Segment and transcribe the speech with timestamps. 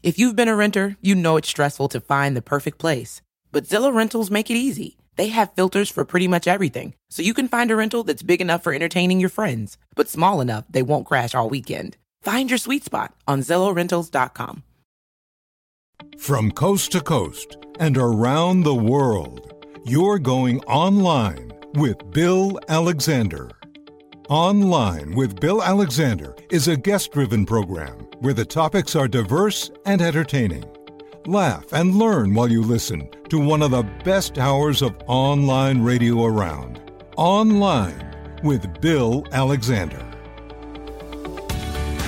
[0.00, 3.20] If you've been a renter, you know it's stressful to find the perfect place.
[3.50, 4.96] But Zillow Rentals make it easy.
[5.16, 8.40] They have filters for pretty much everything, so you can find a rental that's big
[8.40, 11.96] enough for entertaining your friends, but small enough they won't crash all weekend.
[12.22, 14.62] Find your sweet spot on ZillowRentals.com.
[16.16, 23.57] From coast to coast and around the world, you're going online with Bill Alexander.
[24.28, 30.02] Online with Bill Alexander is a guest driven program where the topics are diverse and
[30.02, 30.66] entertaining.
[31.24, 36.26] Laugh and learn while you listen to one of the best hours of online radio
[36.26, 36.78] around.
[37.16, 40.04] Online with Bill Alexander.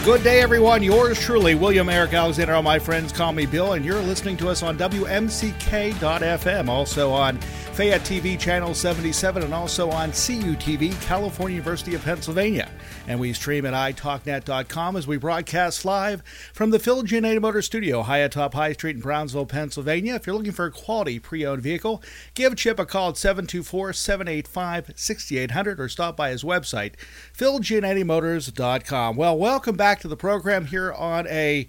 [0.05, 0.83] Good day, everyone.
[0.83, 2.53] Yours truly, William Eric Alexander.
[2.55, 7.39] All my friends call me Bill, and you're listening to us on WMCK.FM, also on
[7.81, 12.71] Fayette TV Channel 77, and also on CUTV, California University of Pennsylvania.
[13.09, 16.23] And we stream at italknet.com as we broadcast live
[16.53, 20.17] from the Phil Giannetti Motor Studio, high atop High Street in Brownsville, Pennsylvania.
[20.17, 22.03] If you're looking for a quality pre owned vehicle,
[22.35, 26.97] give Chip a call at 724 785 6800 or stop by his website,
[27.35, 29.17] philgiannettimotors.com.
[29.17, 31.67] Well, welcome back to the program here on a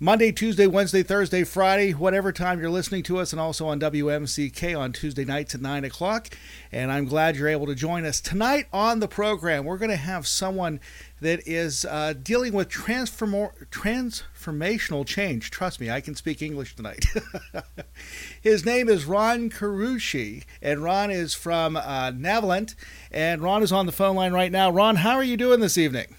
[0.00, 4.78] Monday, Tuesday, Wednesday, Thursday, Friday, whatever time you're listening to us, and also on WMCK
[4.78, 6.28] on Tuesday nights at 9 o'clock.
[6.70, 8.20] And I'm glad you're able to join us.
[8.20, 10.78] Tonight on the program, we're going to have someone
[11.20, 15.50] that is uh, dealing with transform- transformational change.
[15.50, 17.04] Trust me, I can speak English tonight.
[18.40, 22.76] His name is Ron Carucci, and Ron is from uh, Navalent.
[23.10, 24.70] And Ron is on the phone line right now.
[24.70, 26.14] Ron, how are you doing this evening?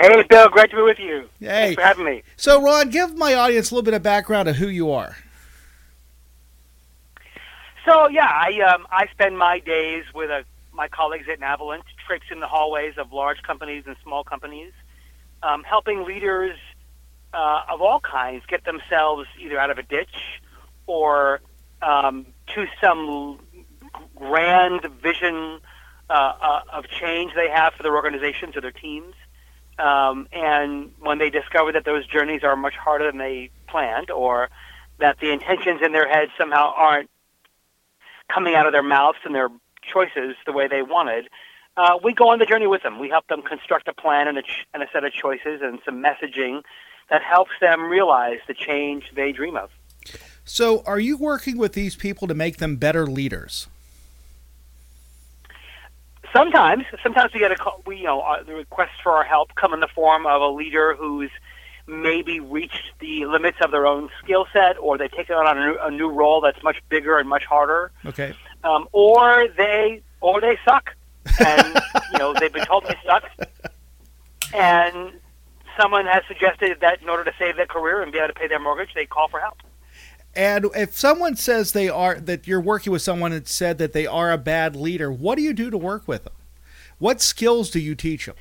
[0.00, 1.28] Hey, Bill, great to be with you.
[1.40, 1.46] Hey.
[1.46, 2.22] Thanks for having me.
[2.36, 5.16] So, Ron, give my audience a little bit of background of who you are.
[7.84, 11.82] So, yeah, I um, I spend my days with uh my colleagues at Navalent,
[12.30, 14.72] in the hallways of large companies and small companies,
[15.42, 16.58] um, helping leaders
[17.32, 20.40] uh, of all kinds get themselves either out of a ditch
[20.86, 21.40] or
[21.82, 23.38] um, to some
[24.16, 25.60] grand vision
[26.08, 29.14] uh, uh, of change they have for their organizations or their teams.
[29.80, 34.50] Um, and when they discover that those journeys are much harder than they planned, or
[34.98, 37.08] that the intentions in their heads somehow aren't
[38.32, 39.48] coming out of their mouths and their
[39.82, 41.28] choices the way they wanted,
[41.76, 42.98] uh, we go on the journey with them.
[42.98, 45.78] We help them construct a plan and a, ch- and a set of choices and
[45.84, 46.62] some messaging
[47.08, 49.70] that helps them realize the change they dream of.
[50.44, 53.68] So, are you working with these people to make them better leaders?
[56.32, 57.82] Sometimes, sometimes we get a call.
[57.86, 60.48] We, you know, uh, the requests for our help come in the form of a
[60.48, 61.30] leader who's
[61.86, 65.78] maybe reached the limits of their own skill set, or they've taken on a new,
[65.82, 68.34] a new role that's much bigger and much harder, Okay.
[68.62, 70.94] um, or they or they suck,
[71.44, 71.80] and
[72.12, 73.24] you know they've been told they suck,
[74.54, 75.12] and
[75.80, 78.46] someone has suggested that in order to save their career and be able to pay
[78.46, 79.58] their mortgage, they call for help.
[80.34, 84.06] And if someone says they are that you're working with someone that said that they
[84.06, 86.32] are a bad leader, what do you do to work with them?
[86.98, 88.36] What skills do you teach them?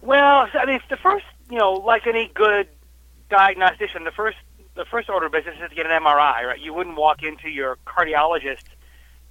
[0.00, 2.68] Well, I mean, the first, you know, like any good
[3.30, 4.36] diagnostician, the first
[4.74, 6.60] the first order of business is to get an MRI, right?
[6.60, 8.64] You wouldn't walk into your cardiologist,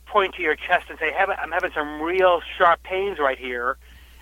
[0.06, 3.78] point to your chest, and say, "I'm having some real sharp pains right here,"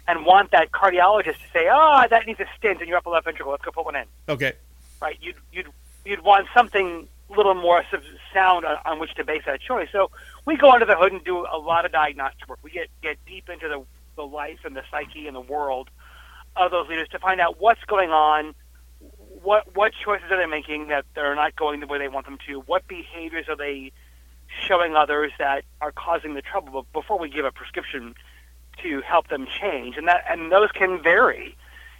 [0.08, 3.26] and want that cardiologist to say, "Oh, that needs a stent in your upper left
[3.26, 3.52] ventricle.
[3.52, 4.53] Let's go put one in." Okay.
[5.02, 5.18] right?
[5.22, 5.68] You'd you'd
[6.06, 7.84] you'd want something a little more
[8.34, 9.90] sound on, on which to base that choice.
[9.92, 10.12] So
[10.46, 12.60] we go under the hood and do a lot of diagnostic work.
[12.64, 13.84] We get get deep into the
[14.16, 15.90] the life and the psyche and the world
[16.56, 18.54] of those leaders to find out what's going on.
[19.44, 22.38] What what choices are they making that they're not going the way they want them
[22.47, 22.59] to?
[22.62, 23.92] What behaviors are they
[24.68, 26.86] showing others that are causing the trouble?
[26.94, 28.16] Before we give a prescription
[28.84, 31.56] to help them change, and that and those can vary.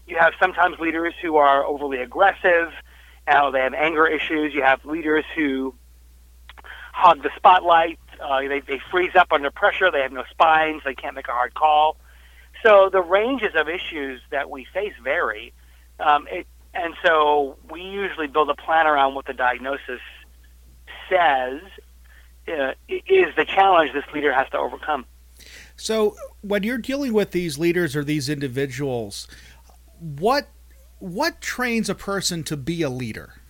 [0.08, 2.74] You have sometimes leaders who are overly aggressive,
[3.52, 4.54] they have anger issues.
[4.54, 5.74] You have leaders who
[6.94, 8.00] hog the spotlight.
[8.20, 9.90] Uh, they, they freeze up under pressure.
[9.92, 10.82] They have no spines.
[10.86, 11.98] They can't make a hard call.
[12.64, 15.54] So the ranges of issues that we face vary.
[16.00, 20.02] Um, it, and so we usually build a plan around what the diagnosis
[21.10, 21.62] says
[22.48, 25.06] uh, is the challenge this leader has to overcome.
[25.76, 29.28] So, when you're dealing with these leaders or these individuals,
[30.00, 30.48] what
[31.02, 33.42] what trains a person to be a leader?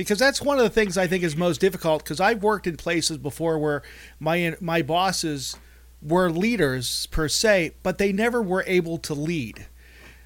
[0.00, 2.02] because that's one of the things I think is most difficult.
[2.02, 3.82] Because I've worked in places before where
[4.18, 5.56] my my bosses
[6.02, 9.66] were leaders per se, but they never were able to lead.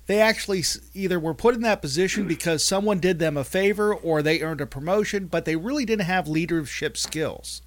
[0.06, 0.62] They actually
[0.92, 4.60] either were put in that position because someone did them a favor or they earned
[4.60, 7.62] a promotion, but they really didn't have leadership skills.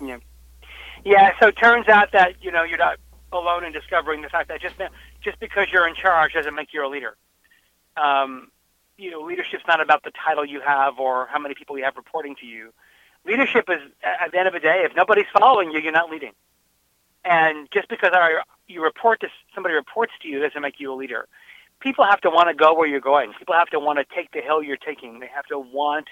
[0.00, 0.18] Yeah.
[1.04, 2.98] Yeah, so it turns out that, you know, you're not
[3.32, 4.76] alone in discovering the fact that just
[5.24, 7.16] just because you're in charge doesn't make you a leader.
[7.96, 8.50] Um,
[8.96, 11.96] you know, leadership's not about the title you have or how many people you have
[11.96, 12.72] reporting to you.
[13.26, 16.32] Leadership is, at the end of the day, if nobody's following you, you're not leading.
[17.24, 20.96] And just because our, you report to somebody reports to you doesn't make you a
[20.96, 21.26] leader.
[21.80, 23.32] People have to want to go where you're going.
[23.38, 25.20] People have to want to take the hill you're taking.
[25.20, 26.08] They have to want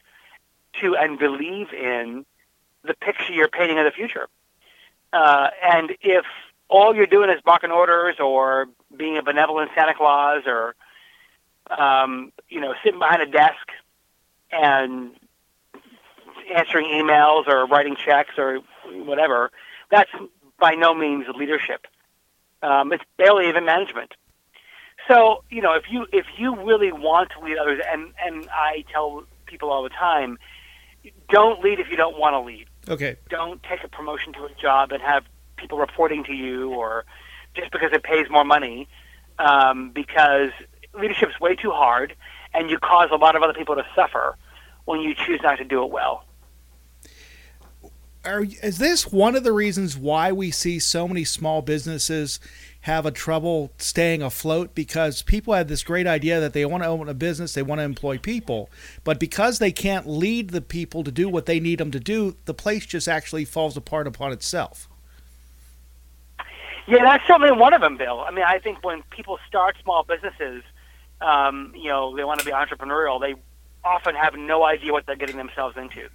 [0.81, 2.25] to and believe in
[2.83, 4.29] the picture you're painting of the future.
[5.13, 6.25] Uh, and if
[6.73, 8.67] all you're doing is barking orders or
[8.97, 10.75] being a benevolent Santa Claus or
[11.71, 13.69] um, you know sitting behind a desk
[14.51, 15.13] and
[16.53, 18.61] answering emails or writing checks or
[18.91, 19.51] whatever,
[19.91, 20.11] that's
[20.59, 21.87] by no means leadership.
[22.63, 24.15] Um, it's barely even management.
[25.09, 28.85] So you know if you if you really want to lead others, and and I
[28.91, 30.39] tell people all the time,
[31.29, 32.67] don't lead if you don't want to lead.
[32.89, 33.17] Okay.
[33.29, 35.25] Don't take a promotion to a job and have
[35.63, 37.05] people reporting to you or
[37.55, 38.89] just because it pays more money
[39.39, 40.51] um, because
[40.95, 42.15] leadership is way too hard
[42.55, 44.37] and you cause a lot of other people to suffer
[44.85, 46.25] when you choose not to do it well.
[48.25, 52.39] Are, is this one of the reasons why we see so many small businesses
[52.83, 56.89] have a trouble staying afloat because people have this great idea that they want to
[56.89, 58.71] open a business, they want to employ people,
[59.03, 62.37] but because they can't lead the people to do what they need them to do,
[62.45, 64.89] the place just actually falls apart upon itself.
[66.87, 68.21] Yeah, that's certainly one of them, Bill.
[68.21, 70.63] I mean, I think when people start small businesses,
[71.21, 73.21] um, you know, they want to be entrepreneurial.
[73.21, 73.35] They
[73.85, 76.09] often have no idea what they're getting themselves into.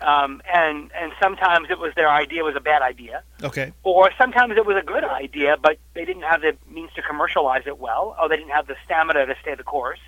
[0.00, 3.22] Um, and and sometimes it was their idea was a bad idea.
[3.42, 3.72] Okay.
[3.82, 7.62] Or sometimes it was a good idea, but they didn't have the means to commercialize
[7.66, 10.00] it well, or they didn't have the stamina to stay the course.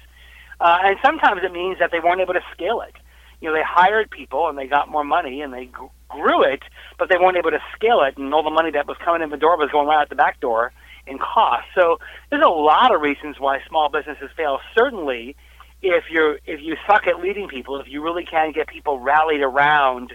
[0.61, 2.95] Uh, and sometimes it means that they weren't able to scale it.
[3.41, 5.71] You know, they hired people and they got more money and they
[6.09, 6.62] grew it,
[6.99, 9.31] but they weren't able to scale it, and all the money that was coming in
[9.31, 10.73] the door was going right out the back door
[11.06, 11.67] in cost.
[11.75, 11.99] So
[12.31, 14.61] there's a lot of reasons why small businesses fail.
[14.77, 15.37] Certainly,
[15.83, 19.41] if you're if you suck at leading people, if you really can't get people rallied
[19.41, 20.15] around,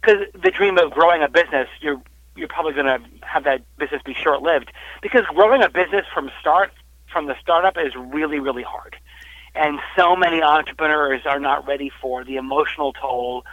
[0.00, 2.00] because the dream of growing a business, you're
[2.36, 4.72] you're probably going to have that business be short lived.
[5.02, 6.72] Because growing a business from start
[7.10, 8.96] from the startup is really really hard,
[9.54, 13.44] and so many entrepreneurs are not ready for the emotional toll,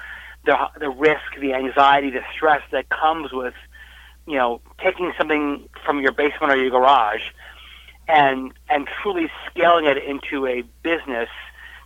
[0.46, 3.54] the the risk, the anxiety, the stress that comes with
[4.28, 7.22] you know taking something from your basement or your garage
[8.08, 11.30] and and truly scaling it into a business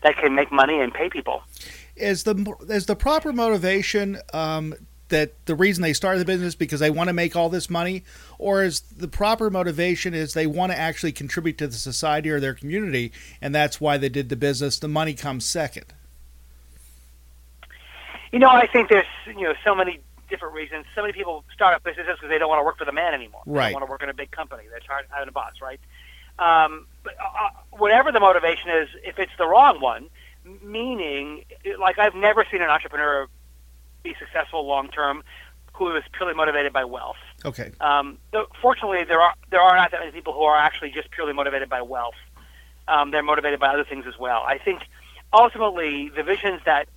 [0.04, 1.44] that can make money and pay people.
[1.96, 4.76] Is the is the proper motivation um,
[5.10, 8.04] that the reason they started the business because they want to make all this money,
[8.38, 12.40] or is the proper motivation is they want to actually contribute to the society or
[12.40, 13.12] their community,
[13.42, 14.80] and that's why they did the business?
[14.80, 15.94] The money comes second.
[18.36, 20.84] You know, I think there's you know so many different reasons.
[20.94, 23.14] So many people start up businesses because they don't want to work for the man
[23.14, 23.42] anymore.
[23.46, 23.70] Right.
[23.70, 24.64] They want to work in a big company.
[24.70, 25.80] They're tired of having a boss, right?
[26.38, 30.10] Um, but uh, whatever the motivation is, if it's the wrong one,
[30.62, 31.46] meaning
[31.80, 33.28] like I've never seen an entrepreneur
[34.04, 35.24] be successful long term
[35.72, 37.16] who is purely motivated by wealth.
[37.46, 37.72] Okay.
[37.80, 38.18] Um,
[38.62, 41.70] fortunately, there are there are not that many people who are actually just purely motivated
[41.70, 42.20] by wealth.
[42.90, 44.44] Um, they're motivated by other things as well.
[44.46, 44.82] I think
[45.32, 46.90] ultimately the visions that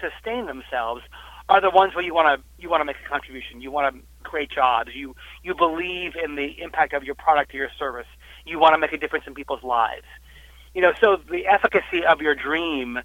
[0.00, 1.02] sustain themselves
[1.48, 3.60] are the ones where you want to you want to make a contribution.
[3.60, 4.90] You want to create jobs.
[4.94, 8.06] You you believe in the impact of your product or your service
[8.44, 10.06] you want to make a difference in people's lives.
[10.74, 12.98] You know, so the efficacy of your dream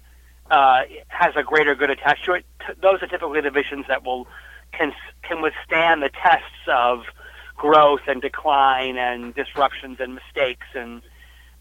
[0.50, 2.46] uh, has a greater good attached to it.
[2.80, 4.26] Those are typically the visions that will
[4.72, 4.92] can
[5.22, 7.04] can withstand the tests of
[7.56, 11.02] growth and decline and disruptions and mistakes and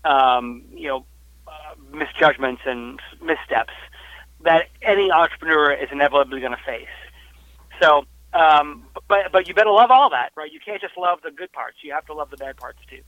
[0.04, 1.06] um, you know
[1.48, 3.74] uh, misjudgments and missteps
[4.44, 6.88] that any entrepreneur is inevitably going to face.
[7.82, 10.52] So, um, but but you better love all that, right?
[10.52, 11.78] You can't just love the good parts.
[11.84, 13.02] You have to love the bad parts too.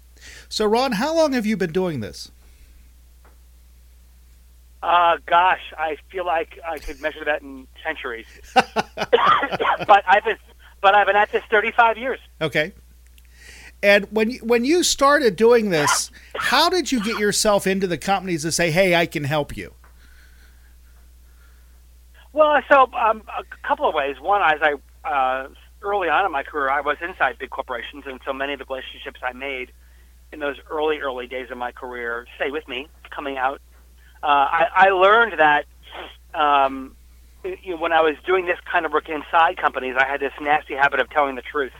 [0.48, 2.32] So, Ron, how long have you been doing this?
[4.82, 8.28] Uh, gosh, I feel like I could measure that in centuries.
[8.54, 10.38] but I've been,
[10.82, 12.20] but I've been at this 35 years.
[12.40, 12.72] Okay.
[13.84, 17.98] And when you, when you started doing this, how did you get yourself into the
[17.98, 19.74] companies to say, "Hey, I can help you"?
[22.34, 24.16] Well, so um, a couple of ways.
[24.20, 24.76] One, as I
[25.08, 25.48] uh,
[25.82, 28.66] early on in my career, I was inside big corporations, and so many of the
[28.66, 29.72] relationships I made
[30.32, 33.62] in those early, early days of my career stay with me coming out.
[34.22, 35.66] Uh, I, I learned that
[36.34, 36.96] um,
[37.44, 40.34] you know, when I was doing this kind of work inside companies, I had this
[40.42, 41.74] nasty habit of telling the truth,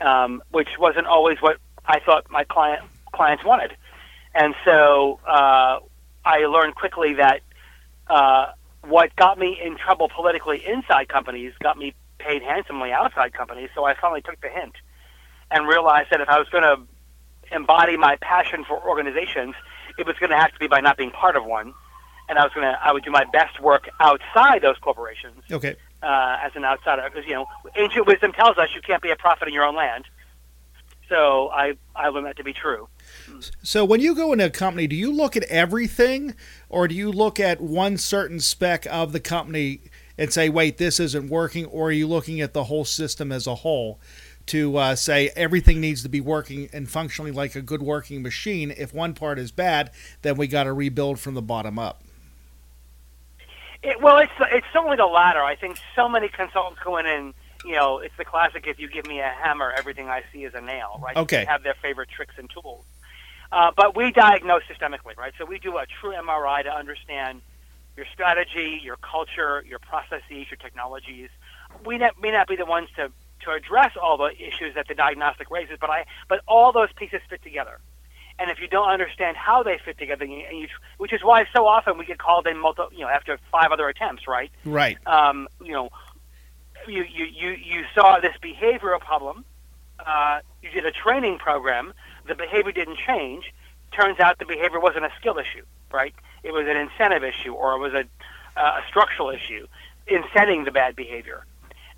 [0.00, 3.76] um, which wasn't always what I thought my client clients wanted.
[4.34, 5.80] And so uh,
[6.24, 7.40] I learned quickly that
[8.08, 8.52] uh,
[8.82, 13.70] what got me in trouble politically inside companies got me paid handsomely outside companies.
[13.74, 14.74] So I finally took the hint
[15.50, 16.76] and realized that if I was going to
[17.54, 19.54] embody my passion for organizations,
[19.98, 21.74] it was going to have to be by not being part of one,
[22.28, 25.42] and I was going to I would do my best work outside those corporations.
[25.50, 25.76] Okay.
[26.02, 27.46] Uh, as an outsider, because you know,
[27.76, 30.04] ancient wisdom tells us you can't be a prophet in your own land.
[31.08, 32.88] So I I learned that to be true.
[33.62, 36.34] So when you go into a company, do you look at everything,
[36.68, 39.80] or do you look at one certain spec of the company
[40.16, 43.46] and say, "Wait, this isn't working," or are you looking at the whole system as
[43.46, 43.98] a whole?
[44.46, 48.72] to uh, say everything needs to be working and functioning like a good working machine.
[48.76, 49.90] If one part is bad,
[50.22, 52.02] then we got to rebuild from the bottom up.
[53.82, 55.42] It, well, it's it's certainly the latter.
[55.42, 58.88] I think so many consultants go in and you know it's the classic: if you
[58.88, 61.00] give me a hammer, everything I see is a nail.
[61.02, 61.16] Right?
[61.16, 61.38] Okay.
[61.38, 62.84] They have their favorite tricks and tools.
[63.52, 65.34] Uh, but we diagnose systemically, right?
[65.38, 67.42] So we do a true MRI to understand
[67.96, 71.28] your strategy, your culture, your processes, your technologies.
[71.84, 73.12] We may not be the ones to
[73.44, 77.20] to address all the issues that the diagnostic raises, but I but all those pieces
[77.28, 77.78] fit together.
[78.38, 81.66] And if you don't understand how they fit together, and you, which is why so
[81.66, 84.50] often we get called in multi, you know, after five other attempts, right?
[84.64, 84.96] Right.
[85.06, 85.90] Um, you know,
[86.88, 89.44] you, you, you, you saw this behavioral problem.
[89.98, 91.92] Uh, you did a training program.
[92.26, 93.52] The behavior didn't change.
[93.92, 96.14] Turns out the behavior wasn't a skill issue, right?
[96.42, 98.04] It was an incentive issue or it was a,
[98.60, 99.66] uh, a structural issue
[100.06, 101.44] in setting the bad behavior.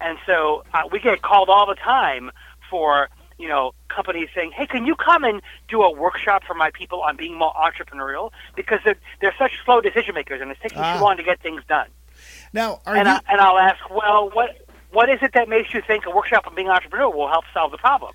[0.00, 2.30] And so uh, we get called all the time
[2.70, 6.70] for you know companies saying, "Hey, can you come and do a workshop for my
[6.70, 10.78] people on being more entrepreneurial?" Because they're, they're such slow decision makers, and it's taking
[10.78, 10.96] Ah.
[10.98, 11.88] too long to get things done.
[12.52, 13.14] Now, are And, you?
[13.14, 14.50] I, and I'll ask, well, what
[14.92, 17.70] what is it that makes you think a workshop on being entrepreneurial will help solve
[17.72, 18.12] the problem?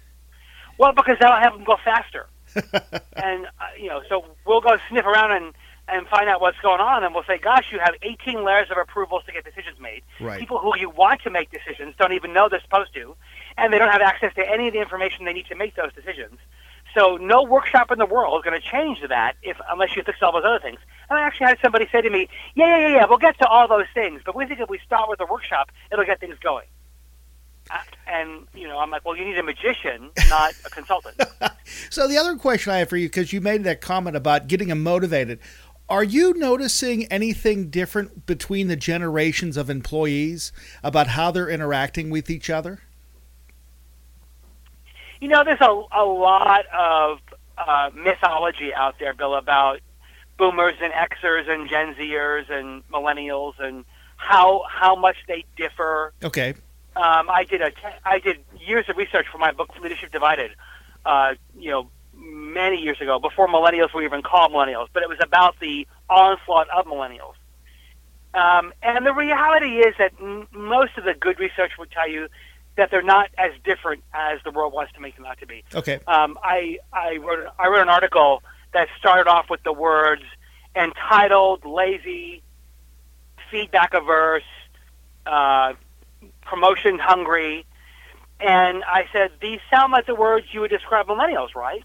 [0.80, 2.26] Well, because that'll have them go faster.
[2.56, 5.54] and uh, you know, so we'll go sniff around and
[5.88, 8.78] and find out what's going on, and we'll say, "Gosh, you have 18 layers of
[8.78, 10.02] approvals to get decisions made.
[10.20, 10.40] Right.
[10.40, 13.16] People who you want to make decisions don't even know they're supposed to,
[13.58, 15.94] and they don't have access to any of the information they need to make those
[15.94, 16.40] decisions.
[16.96, 20.20] So no workshop in the world is going to change that if unless you fix
[20.24, 20.80] all those other things.
[21.10, 23.48] And I actually had somebody say to me, "Yeah, yeah, yeah, yeah, we'll get to
[23.48, 26.38] all those things, but we think if we start with a workshop, it'll get things
[26.40, 26.66] going."
[28.08, 31.22] And you know, I'm like, "Well, you need a magician, not a consultant."
[31.92, 34.70] So the other question I have for you, because you made that comment about getting
[34.70, 35.40] them motivated,
[35.90, 40.52] are you noticing anything different between the generations of employees
[40.84, 42.80] about how they're interacting with each other?
[45.20, 47.20] You know, there's a, a lot of
[47.58, 49.80] uh, mythology out there, Bill, about
[50.38, 53.84] boomers and Xers and Gen Zers and millennials and
[54.16, 56.14] how how much they differ.
[56.24, 56.54] Okay.
[57.00, 60.52] Um, I did a te- I did years of research for my book Leadership Divided.
[61.06, 65.18] Uh, you know, many years ago, before millennials were even called millennials, but it was
[65.24, 67.36] about the onslaught of millennials.
[68.34, 72.28] Um, and the reality is that m- most of the good research would tell you
[72.76, 75.64] that they're not as different as the world wants to make them out to be.
[75.74, 76.02] Okay.
[76.06, 80.24] Um, I I wrote I wrote an article that started off with the words
[80.76, 82.44] entitled, lazy,
[83.50, 84.44] feedback averse,
[85.26, 85.74] uh,
[86.50, 87.66] promotion hungry,
[88.40, 91.84] and I said these sound like the words you would describe millennials, right?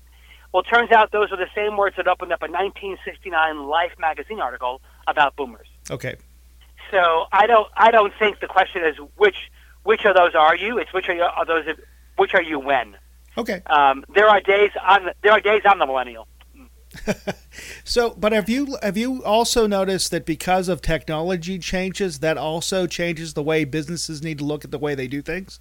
[0.53, 3.93] Well, it turns out those are the same words that opened up a 1969 Life
[3.99, 5.67] magazine article about boomers.
[5.91, 6.17] Okay.
[6.91, 9.51] So I don't I don't think the question is which
[9.83, 10.79] which of those are you?
[10.79, 11.65] It's which are, you, are those
[12.17, 12.97] which are you when?
[13.37, 13.63] Okay.
[13.67, 16.29] Um, there are days on there are days I'm the millennial.
[17.85, 22.87] So, but have you have you also noticed that because of technology changes, that also
[22.87, 25.61] changes the way businesses need to look at the way they do things?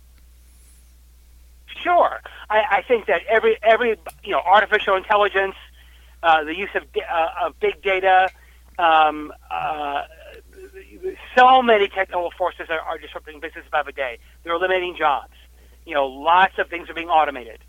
[1.81, 5.55] Sure, I, I think that every every you know artificial intelligence,
[6.23, 8.29] uh, the use of uh, of big data,
[8.79, 10.03] um, uh,
[11.37, 14.17] so many technical forces are, are disrupting business by the day.
[14.43, 15.33] They're eliminating jobs.
[15.85, 17.59] You know, lots of things are being automated,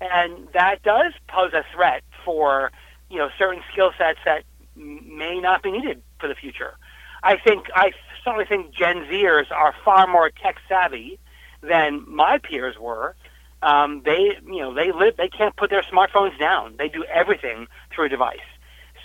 [0.00, 2.72] and that does pose a threat for
[3.10, 4.44] you know certain skill sets that
[4.76, 6.74] may not be needed for the future.
[7.22, 7.92] I think I
[8.24, 11.18] certainly think Gen Zers are far more tech savvy
[11.62, 13.14] than my peers were.
[13.62, 15.16] Um, they, you know, they live.
[15.18, 16.76] They can't put their smartphones down.
[16.78, 18.38] They do everything through a device.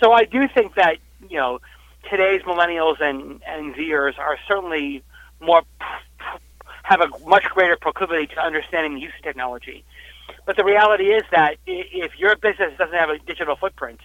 [0.00, 0.96] So I do think that
[1.28, 1.60] you know
[2.10, 5.02] today's millennials and and Zers are certainly
[5.40, 5.62] more
[6.82, 9.84] have a much greater proclivity to understanding the use of technology.
[10.44, 14.00] But the reality is that if your business doesn't have a digital footprint,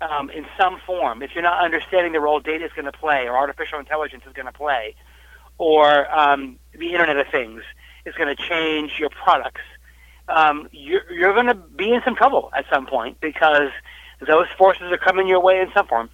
[0.00, 3.28] um, in some form, if you're not understanding the role data is going to play
[3.28, 4.94] or artificial intelligence is going to play,
[5.58, 7.62] or um, the Internet of Things
[8.06, 9.60] is going to change your products,
[10.28, 13.70] um, you're, you're going to be in some trouble at some point because
[14.26, 16.08] those forces are coming your way in some form.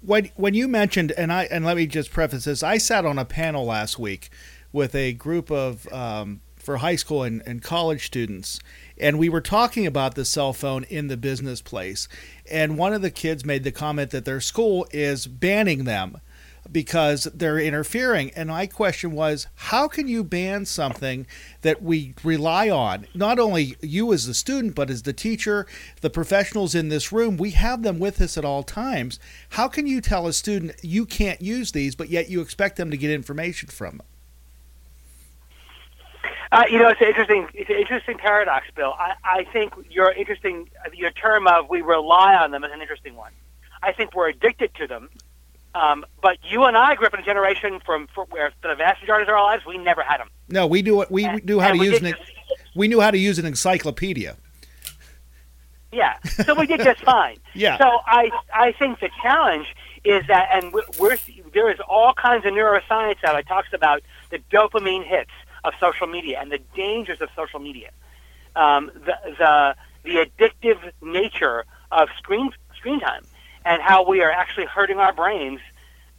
[0.00, 3.18] When when you mentioned and I and let me just preface this, I sat on
[3.18, 4.30] a panel last week
[4.72, 8.60] with a group of um, for high school and, and college students,
[8.96, 12.08] and we were talking about the cell phone in the business place.
[12.50, 16.20] And one of the kids made the comment that their school is banning them
[16.70, 18.30] because they're interfering.
[18.36, 21.26] And my question was, how can you ban something
[21.62, 23.06] that we rely on?
[23.14, 25.66] Not only you as the student, but as the teacher,
[26.00, 29.18] the professionals in this room, we have them with us at all times.
[29.50, 32.90] How can you tell a student you can't use these, but yet you expect them
[32.92, 34.06] to get information from them?
[36.52, 38.94] Uh, you know, it's an interesting, it's an interesting paradox, Bill.
[38.98, 43.16] I, I think your interesting, your term of we rely on them is an interesting
[43.16, 43.32] one.
[43.82, 45.08] I think we're addicted to them,
[45.74, 49.00] um, but you and I grew up in a generation from, from where the vast
[49.00, 50.28] majority of our lives we never had them.
[50.48, 51.04] No, we do.
[51.08, 52.14] We And- knew how to use an.
[52.76, 54.36] We knew how to use an encyclopedia.
[55.90, 57.38] Yeah, so we did just fine.
[57.54, 57.78] Yeah.
[57.78, 59.66] So I I think the challenge
[60.04, 61.18] is that, and we're, we're
[61.54, 65.30] there is all kinds of neuroscience out that talks about the dopamine hits
[65.64, 67.90] of social media and the dangers of social media,
[68.56, 73.24] um, the the the addictive nature of screen screen time,
[73.64, 75.60] and how we are actually hurting our brains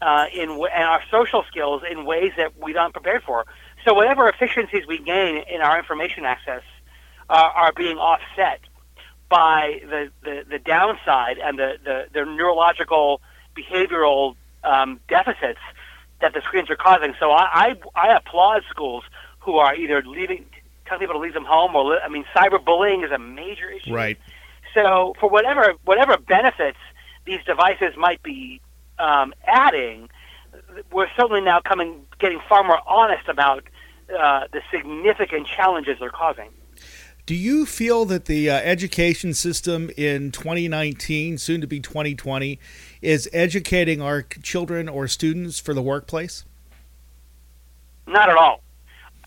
[0.01, 3.45] uh, in and our social skills in ways that we aren't prepared for.
[3.85, 6.63] So whatever efficiencies we gain in our information access
[7.29, 8.61] uh, are being offset
[9.29, 13.19] by the, the, the downside and the, the, the neurological
[13.57, 15.59] behavioral um, deficits
[16.21, 17.13] that the screens are causing.
[17.19, 19.03] So I, I, I applaud schools
[19.43, 20.45] who are either leaving,
[20.85, 23.93] telling people to leave them home, or I mean, cyberbullying is a major issue.
[23.93, 24.17] Right.
[24.73, 26.79] So for whatever whatever benefits
[27.25, 28.61] these devices might be
[28.99, 30.09] um, adding,
[30.91, 33.63] we're certainly now coming getting far more honest about
[34.17, 36.49] uh, the significant challenges they're causing.
[37.25, 42.59] Do you feel that the uh, education system in 2019, soon to be 2020,
[43.01, 46.43] is educating our children or students for the workplace?
[48.05, 48.62] Not at all.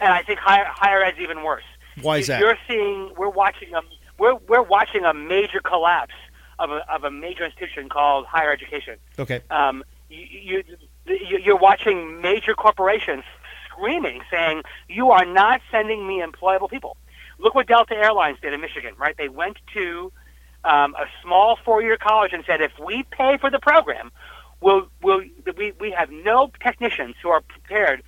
[0.01, 1.65] And I think higher higher ed's even worse.
[2.01, 2.41] Why is that?
[2.41, 3.81] You're seeing we're watching a
[4.19, 6.15] we're we're watching a major collapse
[6.59, 8.97] of a of a major institution called higher education.
[9.19, 9.41] Okay.
[9.51, 10.63] Um, you,
[11.07, 13.25] you you're watching major corporations
[13.69, 16.97] screaming, saying you are not sending me employable people.
[17.39, 19.15] Look what Delta Airlines did in Michigan, right?
[19.17, 20.11] They went to
[20.65, 24.11] um, a small four-year college and said, if we pay for the program,
[24.61, 25.21] we'll, we'll,
[25.57, 28.03] we, we have no technicians who are prepared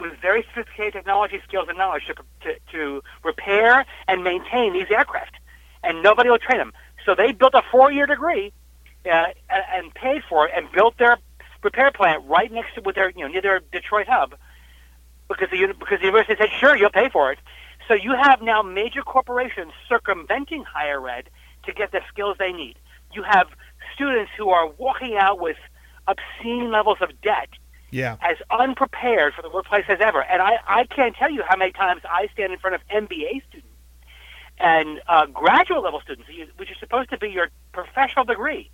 [0.00, 5.34] with very sophisticated technology skills and knowledge to, to, to repair and maintain these aircraft,
[5.82, 6.72] and nobody will train them.
[7.04, 8.52] So they built a four-year degree
[9.10, 11.18] uh, and paid for it and built their
[11.62, 14.34] repair plant right next to with their you know near their Detroit hub
[15.28, 17.38] because the because the university said sure you'll pay for it.
[17.86, 21.30] So you have now major corporations circumventing higher ed
[21.64, 22.76] to get the skills they need.
[23.12, 23.48] You have
[23.94, 25.56] students who are walking out with
[26.06, 27.48] obscene levels of debt
[27.90, 28.16] Yeah.
[28.20, 30.22] as unprepared for the workplace as ever.
[30.22, 33.42] And I, I can't tell you how many times I stand in front of MBA
[33.48, 33.68] students
[34.60, 38.70] and uh, graduate level students, which is supposed to be your professional degree,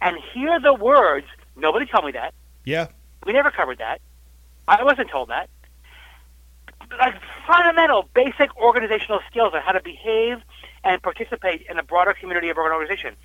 [0.00, 2.34] and hear the words, nobody told me that.
[2.64, 2.88] Yeah.
[3.26, 4.00] We never covered that.
[4.68, 5.50] I wasn't told that.
[6.98, 7.14] Like
[7.46, 10.38] fundamental, basic organizational skills on how to behave
[10.84, 13.16] and participate in a broader community of an organization.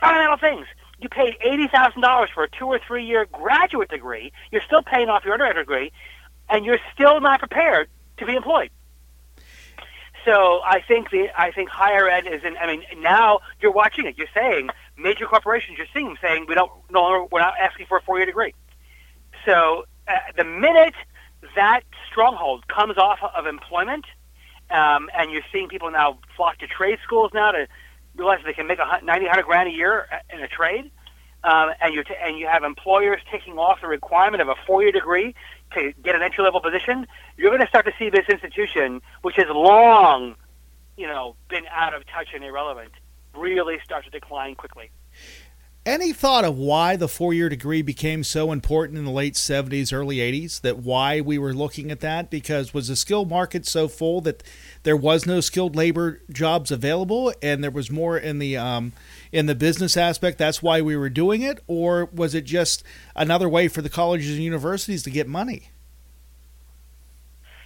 [0.00, 0.66] Fundamental things.
[1.00, 4.32] You paid eighty thousand dollars for a two or three year graduate degree.
[4.50, 5.92] You're still paying off your undergraduate degree,
[6.48, 8.70] and you're still not prepared to be employed.
[10.24, 12.56] So I think the I think higher ed is in.
[12.56, 14.18] I mean, now you're watching it.
[14.18, 15.78] You're saying major corporations.
[15.78, 18.26] You're seeing them saying we don't no longer we're not asking for a four year
[18.26, 18.54] degree.
[19.46, 20.94] So uh, the minute
[21.54, 24.04] that stronghold comes off of employment,
[24.70, 27.68] um, and you're seeing people now flock to trade schools now to
[28.18, 30.90] realize they can make a hun- 90, 100 grand a year in a trade,
[31.44, 34.92] um, and you t- and you have employers taking off the requirement of a four-year
[34.92, 35.34] degree
[35.74, 39.46] to get an entry-level position, you're going to start to see this institution, which has
[39.50, 40.34] long,
[40.96, 42.92] you know, been out of touch and irrelevant,
[43.34, 44.90] really start to decline quickly.
[45.88, 49.90] Any thought of why the four year degree became so important in the late 70s,
[49.90, 50.60] early 80s?
[50.60, 52.28] That why we were looking at that?
[52.28, 54.42] Because was the skill market so full that
[54.82, 58.92] there was no skilled labor jobs available and there was more in the um,
[59.32, 60.36] in the business aspect?
[60.36, 61.64] That's why we were doing it?
[61.66, 62.84] Or was it just
[63.16, 65.70] another way for the colleges and universities to get money?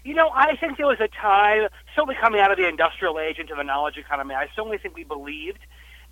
[0.04, 3.40] You know, I think there was a time, certainly coming out of the industrial age
[3.40, 5.58] into the knowledge economy, I certainly think we believed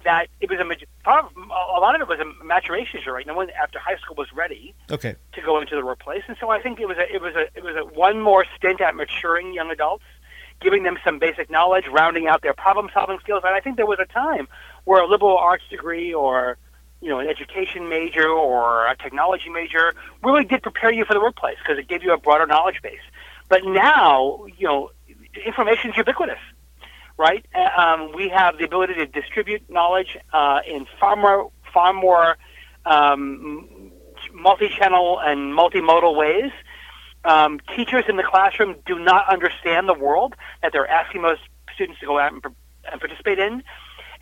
[0.04, 0.64] that it was a
[1.04, 3.26] part of, a lot of it was a maturation issue, right?
[3.26, 5.16] No one after high school was ready okay.
[5.32, 7.46] to go into the workplace, and so I think it was a it was a
[7.54, 10.04] it was a one more stint at maturing young adults,
[10.60, 13.86] giving them some basic knowledge, rounding out their problem solving skills, and I think there
[13.86, 14.48] was a time
[14.84, 16.56] where a liberal arts degree or
[17.00, 21.20] you know an education major or a technology major really did prepare you for the
[21.20, 23.00] workplace because it gave you a broader knowledge base.
[23.48, 24.90] But now, you know,
[25.44, 26.38] information is ubiquitous
[27.20, 27.44] right?
[27.76, 32.38] Um, we have the ability to distribute knowledge uh, in far more, far more
[32.86, 33.92] um,
[34.32, 36.50] multi-channel and multimodal ways.
[37.22, 41.42] Um, teachers in the classroom do not understand the world that they're asking most
[41.74, 42.42] students to go out and,
[42.90, 43.62] and participate in,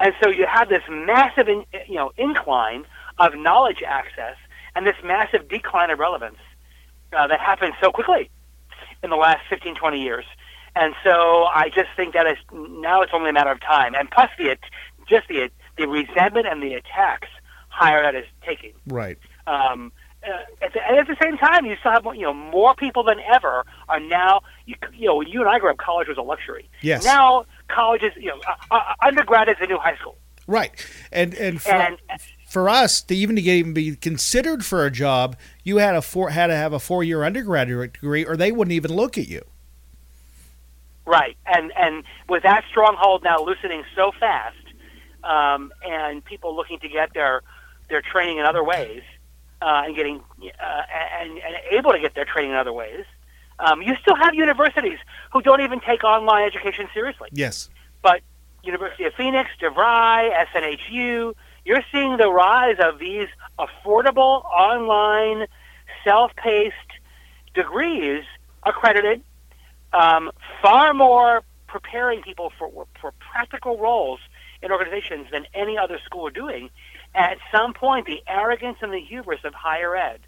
[0.01, 2.85] and so you have this massive, in, you know, incline
[3.19, 4.37] of knowledge access
[4.75, 6.39] and this massive decline of relevance
[7.17, 8.29] uh, that happened so quickly
[9.05, 10.25] in the last 15, 20 years.
[10.77, 13.95] And so I just think that it's, now it's only a matter of time.
[13.95, 14.57] And plus the
[15.09, 17.29] just the the resentment and the attacks
[17.69, 18.73] higher that is taking.
[18.87, 19.19] Right.
[19.47, 19.93] Um,
[20.27, 20.31] uh,
[20.65, 23.65] at, the, at the same time, you still have you know more people than ever
[23.89, 24.43] are now.
[24.67, 26.69] You, you know, you and I grew up, college was a luxury.
[26.83, 27.05] Yes.
[27.05, 30.17] Now college is you know uh, uh, undergrad is the new high school.
[30.47, 30.73] Right.
[31.13, 31.99] And and for, And
[32.49, 36.03] for us to even to get even be considered for a job, you had a
[36.03, 39.29] four had to have a four year undergraduate degree, or they wouldn't even look at
[39.29, 39.43] you.
[41.09, 44.57] Right, and and with that stronghold now loosening so fast,
[45.25, 47.41] um, and people looking to get their
[47.89, 49.01] their training in other ways,
[49.63, 50.83] uh, and getting uh,
[51.19, 53.07] and, and able to get their training in other ways,
[53.59, 54.99] um, you still have universities
[55.33, 57.31] who don't even take online education seriously.
[57.33, 57.71] Yes.
[58.03, 58.21] But
[58.63, 61.33] University of Phoenix, DeVry, SNHU,
[61.65, 65.47] you're seeing the rise of these affordable online,
[66.05, 66.75] self-paced
[67.55, 68.25] degrees
[68.65, 69.23] accredited
[69.93, 70.31] um,
[70.63, 74.21] far more preparing people for for practical roles
[74.63, 76.71] in organizations than any other school are doing.
[77.15, 80.21] At some point, the arrogance and the hubris of higher ed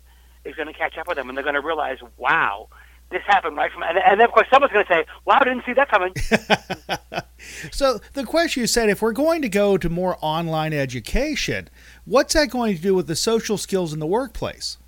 [0.45, 2.69] is going to catch up with them, and they're going to realize, "Wow,
[3.11, 5.45] this happened right from." And, and then, of course, someone's going to say, "Wow, I
[5.45, 6.15] didn't see that coming."
[7.71, 11.69] So the question you said, if we're going to go to more online education,
[12.05, 14.79] what's that going to do with the social skills in the workplace?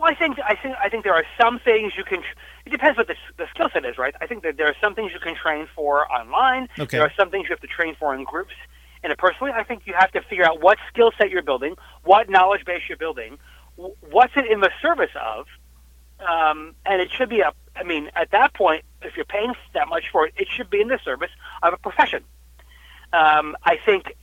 [0.00, 2.22] Well, I think I think I think there are some things you can.
[2.64, 4.14] It depends what the, the skill set is, right?
[4.18, 6.68] I think that there are some things you can train for online.
[6.78, 6.96] Okay.
[6.96, 8.54] There are some things you have to train for in groups.
[9.04, 12.30] And personally, I think you have to figure out what skill set you're building, what
[12.30, 13.38] knowledge base you're building,
[13.76, 15.46] what's it in the service of,
[16.26, 17.52] um, and it should be a.
[17.76, 20.80] I mean, at that point, if you're paying that much for it, it should be
[20.80, 21.30] in the service
[21.62, 22.24] of a profession.
[23.12, 24.16] Um, I think,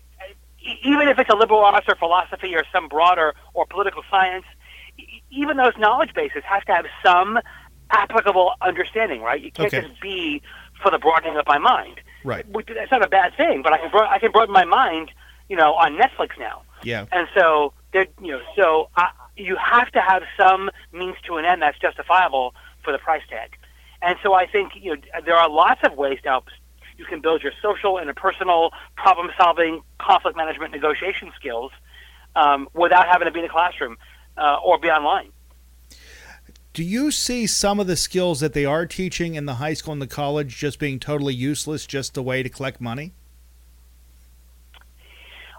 [0.84, 4.46] even if it's a liberal arts or philosophy or some broader or political science,
[5.30, 7.40] even those knowledge bases have to have some
[7.92, 9.42] applicable understanding, right?
[9.42, 9.88] You can't Okay.
[9.88, 10.42] just be
[10.82, 12.02] for the broadening of my mind.
[12.24, 12.46] Right.
[12.48, 15.12] Which- That's not a bad thing, but I can broad- I can broaden my mind,
[15.50, 16.64] you know, on Netflix now.
[16.84, 17.06] Yeah.
[17.12, 21.46] And so there, you know, so uh, you have to have some means to an
[21.46, 23.58] end that's justifiable for the price tag.
[24.02, 26.44] And so I think you know there are lots of ways now
[26.98, 31.72] you can build your social and personal problem solving, conflict management, negotiation skills
[32.36, 33.98] um, without having to be in a classroom
[34.38, 35.30] uh, or be online.
[36.74, 39.94] Do you see some of the skills that they are teaching in the high school
[39.94, 43.14] and the college just being totally useless, just a way to collect money?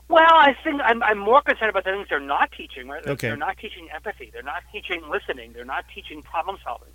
[0.09, 2.89] Well, I think I'm, I'm more concerned about the things they're not teaching.
[2.89, 3.03] Right?
[3.03, 3.29] They're- Okay.
[3.29, 4.31] They're not teaching empathy.
[4.33, 5.53] They're not teaching listening.
[5.53, 6.89] They're not teaching problem solving.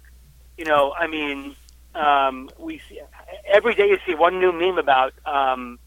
[0.57, 1.55] You know, I mean,
[1.93, 2.99] um, we see
[3.47, 5.79] every day you see one new meme about, um,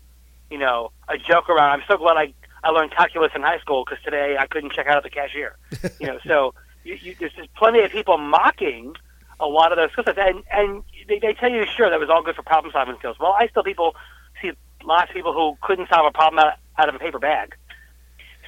[0.50, 1.80] you know, a joke around.
[1.80, 2.32] I'm so glad I
[2.66, 5.56] I learned calculus in high school because today I couldn't check out at the cashier.
[6.00, 6.52] you know, so
[6.84, 8.94] you, you, there's just plenty of people mocking
[9.38, 12.10] a lot of those skill sets, and and they, they tell you sure that was
[12.10, 13.16] all good for problem solving skills.
[13.20, 13.94] Well, I still people
[14.42, 14.50] see
[14.82, 17.54] lots of people who couldn't solve a problem out, out of a paper bag.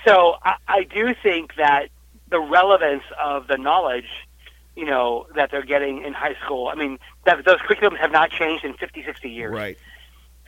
[0.05, 1.89] So I, I do think that
[2.29, 4.27] the relevance of the knowledge,
[4.75, 6.69] you know, that they're getting in high school.
[6.69, 9.79] I mean, that those curriculums have not changed in 50, 60 years Right.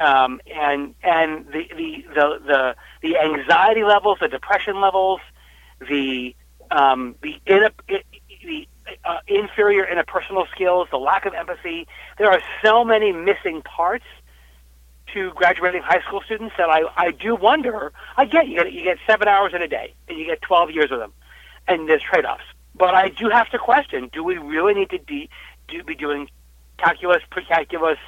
[0.00, 5.20] Um, and and the, the the the the anxiety levels, the depression levels,
[5.88, 6.34] the
[6.70, 7.68] um, the in,
[8.44, 8.66] the
[9.04, 11.86] uh, inferior interpersonal skills, the lack of empathy.
[12.18, 14.04] There are so many missing parts
[15.12, 17.92] to graduating high school students that I, I do wonder.
[18.16, 20.70] I get you get you get seven hours in a day, and you get twelve
[20.70, 21.12] years with them,
[21.68, 22.44] and there's trade offs.
[22.74, 25.28] But I do have to question: Do we really need to de-
[25.68, 26.28] do be doing
[26.78, 27.98] calculus, pre-calculus,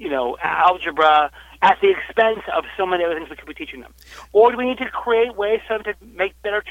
[0.00, 3.82] you know, algebra at the expense of so many other things we could be teaching
[3.82, 3.92] them?
[4.32, 6.64] Or do we need to create ways for them to make better,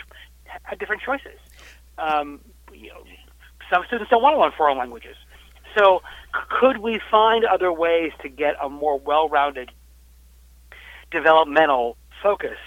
[0.80, 1.40] different choices?
[2.00, 2.42] Um,
[2.74, 3.04] you know,
[3.72, 5.16] some students don't want to learn foreign languages.
[5.78, 6.02] So,
[6.50, 9.72] could we find other ways to get a more well-rounded
[11.12, 12.58] developmental focus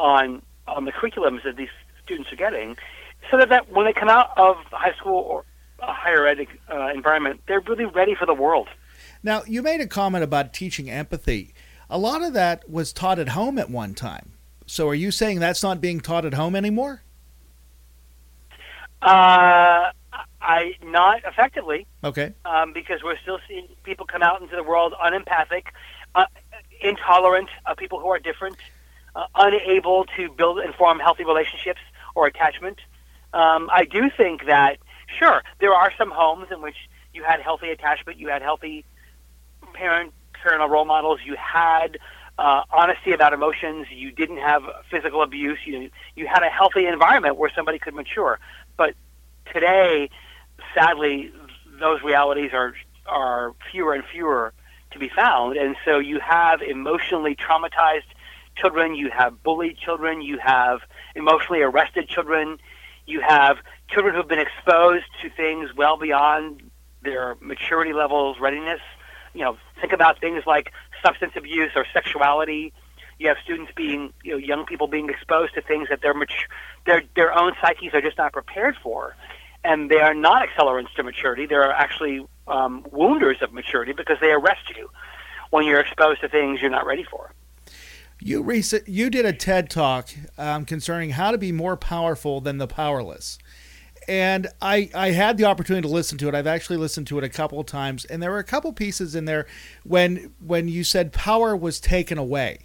[0.00, 1.68] on on the curriculums that these
[2.02, 2.76] students are getting,
[3.30, 5.44] so that, that when they come out of high school or
[5.80, 6.38] a higher ed
[6.72, 8.68] uh, environment, they're really ready for the world.
[9.22, 11.54] Now, you made a comment about teaching empathy.
[11.88, 14.32] A lot of that was taught at home at one time.
[14.66, 17.02] So, are you saying that's not being taught at home anymore?
[19.02, 19.90] Uh,
[20.40, 21.86] I not effectively.
[22.02, 22.32] Okay.
[22.44, 25.72] Um, because we're still seeing people come out into the world unempathic,
[26.14, 26.26] uh,
[26.80, 28.56] intolerant of people who are different,
[29.14, 31.80] uh, unable to build and form healthy relationships
[32.14, 32.78] or attachment.
[33.32, 34.78] Um, I do think that
[35.18, 36.76] sure there are some homes in which
[37.14, 38.84] you had healthy attachment, you had healthy
[39.72, 41.98] parent parental role models, you had
[42.38, 47.36] uh, honesty about emotions, you didn't have physical abuse, you you had a healthy environment
[47.36, 48.38] where somebody could mature.
[48.76, 48.94] But
[49.52, 50.10] today,
[50.74, 51.32] sadly,
[51.80, 52.74] those realities are
[53.06, 54.52] are fewer and fewer
[54.92, 58.02] to be found, and so you have emotionally traumatized
[58.56, 60.80] children, you have bullied children, you have
[61.14, 62.58] emotionally arrested children,
[63.06, 63.58] you have
[63.88, 66.70] children who've been exposed to things well beyond
[67.02, 68.80] their maturity levels, readiness.
[69.34, 70.72] You know, think about things like
[71.04, 72.72] substance abuse or sexuality.
[73.18, 76.48] You have students being, you know, young people being exposed to things that their mature,
[76.86, 79.16] their their own psyches are just not prepared for,
[79.64, 81.46] and they are not accelerants to maturity.
[81.46, 84.90] They are actually um, wounders of maturity because they arrest you
[85.50, 87.32] when you're exposed to things you're not ready for.
[88.24, 92.58] You recent, you did a TED talk um, concerning how to be more powerful than
[92.58, 93.36] the powerless.
[94.08, 96.34] And I, I had the opportunity to listen to it.
[96.34, 99.14] I've actually listened to it a couple of times, and there were a couple pieces
[99.14, 99.46] in there
[99.84, 102.58] when when you said power was taken away.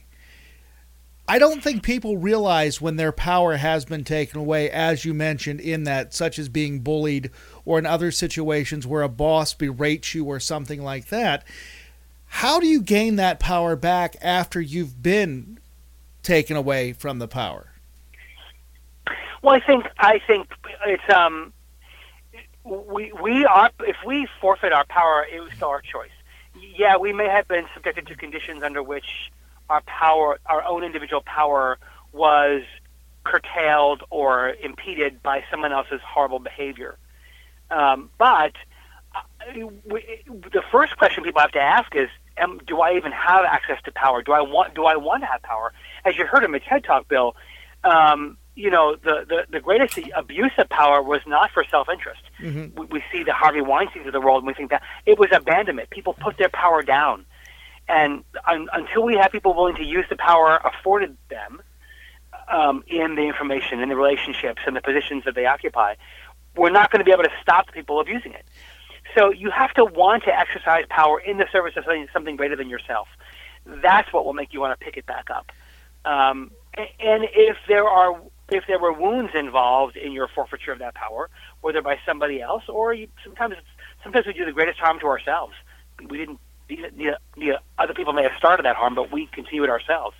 [1.30, 5.60] I don't think people realize when their power has been taken away, as you mentioned
[5.60, 7.32] in that, such as being bullied
[7.66, 11.44] or in other situations where a boss berates you or something like that.
[12.28, 15.60] How do you gain that power back after you've been
[16.24, 17.74] taken away from the power?
[19.48, 20.50] Well, I think I think
[20.86, 21.54] it's um,
[22.66, 26.12] we we are if we forfeit our power, it was still our choice.
[26.78, 29.32] Yeah, we may have been subjected to conditions under which
[29.70, 31.78] our power, our own individual power,
[32.12, 32.64] was
[33.24, 36.98] curtailed or impeded by someone else's horrible behavior.
[37.72, 38.52] Um, but
[39.16, 43.46] uh, we, the first question people have to ask is, am, do I even have
[43.46, 44.22] access to power?
[44.22, 45.72] Do I want do I want to have power?
[46.04, 47.34] As you heard in my TED talk, Bill,
[47.86, 52.22] um, you know the, the, the greatest abuse of power was not for self interest.
[52.42, 52.80] Mm-hmm.
[52.80, 55.30] We, we see the Harvey Weinsteins of the world, and we think that it was
[55.32, 55.92] abandonment.
[55.92, 57.26] People put their power down,
[57.88, 61.62] and un, until we have people willing to use the power afforded them
[62.50, 65.94] um, in the information, in the relationships, and the positions that they occupy,
[66.56, 68.46] we're not going to be able to stop people abusing it.
[69.16, 72.56] So you have to want to exercise power in the service of something, something greater
[72.56, 73.08] than yourself.
[73.66, 75.52] That's what will make you want to pick it back up.
[76.06, 80.96] Um, and if there are if there were wounds involved in your forfeiture of that
[80.96, 81.30] power,
[81.62, 83.56] whether by somebody else or you, sometimes
[84.04, 85.54] sometimes we do the greatest harm to ourselves.
[86.10, 86.40] We didn't.
[86.70, 90.18] The, the, other people may have started that harm, but we continue it ourselves.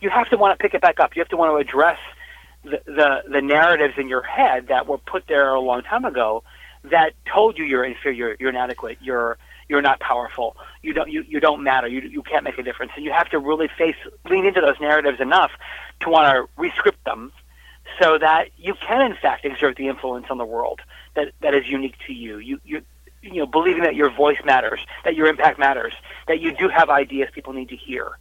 [0.00, 1.16] You have to want to pick it back up.
[1.16, 1.98] You have to want to address
[2.64, 6.42] the, the, the narratives in your head that were put there a long time ago
[6.84, 11.40] that told you you're inferior, you're inadequate, you're you're not powerful, you don't you, you
[11.40, 13.96] don't matter, you you can't make a difference, and you have to really face
[14.28, 15.50] lean into those narratives enough
[16.00, 17.32] to want to rescript them
[18.00, 20.80] so that you can in fact exert the influence on the world
[21.14, 22.38] that that is unique to you.
[22.38, 22.82] You you
[23.22, 25.92] you know believing that your voice matters, that your impact matters,
[26.28, 28.18] that you do have ideas people need to hear.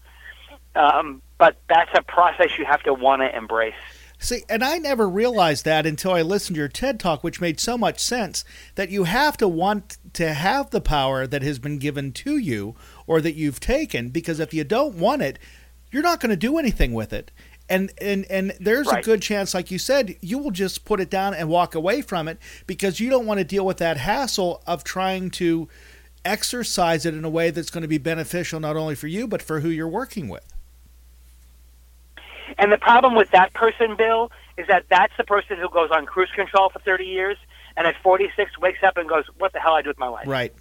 [0.75, 3.73] Um, but that's a process you have to want to embrace.
[4.17, 7.59] See, and I never realized that until I listened to your TED talk, which made
[7.59, 11.79] so much sense that you have to want to have the power that has been
[11.79, 12.75] given to you
[13.07, 15.37] or that you've taken, because if you don't want it,
[15.91, 17.31] you're not going to do anything with it.
[17.67, 19.01] And and and there's right.
[19.01, 22.01] a good chance, like you said, you will just put it down and walk away
[22.01, 25.67] from it because you don't want to deal with that hassle of trying to
[26.23, 29.41] exercise it in a way that's going to be beneficial not only for you but
[29.41, 30.53] for who you're working with.
[32.57, 36.05] And the problem with that person, Bill, is that that's the person who goes on
[36.05, 37.37] cruise control for 30 years
[37.77, 40.27] and at 46 wakes up and goes, "What the hell I do with my life?"
[40.27, 40.53] Right.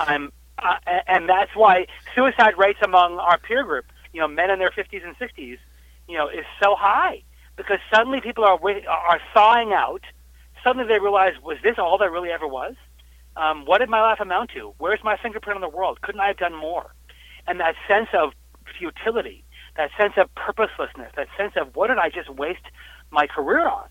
[0.00, 0.76] I'm, uh,
[1.06, 5.04] and that's why suicide rates among our peer group, you know, men in their 50s
[5.04, 5.58] and 60s,
[6.08, 7.22] you know, is so high
[7.56, 10.02] because suddenly people are are thawing out.
[10.64, 12.74] Suddenly they realize, was this all there really ever was?
[13.36, 14.74] Um, what did my life amount to?
[14.78, 16.00] Where's my fingerprint on the world?
[16.00, 16.92] Couldn't I have done more?
[17.46, 18.32] And that sense of
[18.78, 19.44] futility
[19.78, 22.66] that sense of purposelessness, that sense of what did I just waste
[23.10, 23.88] my career on,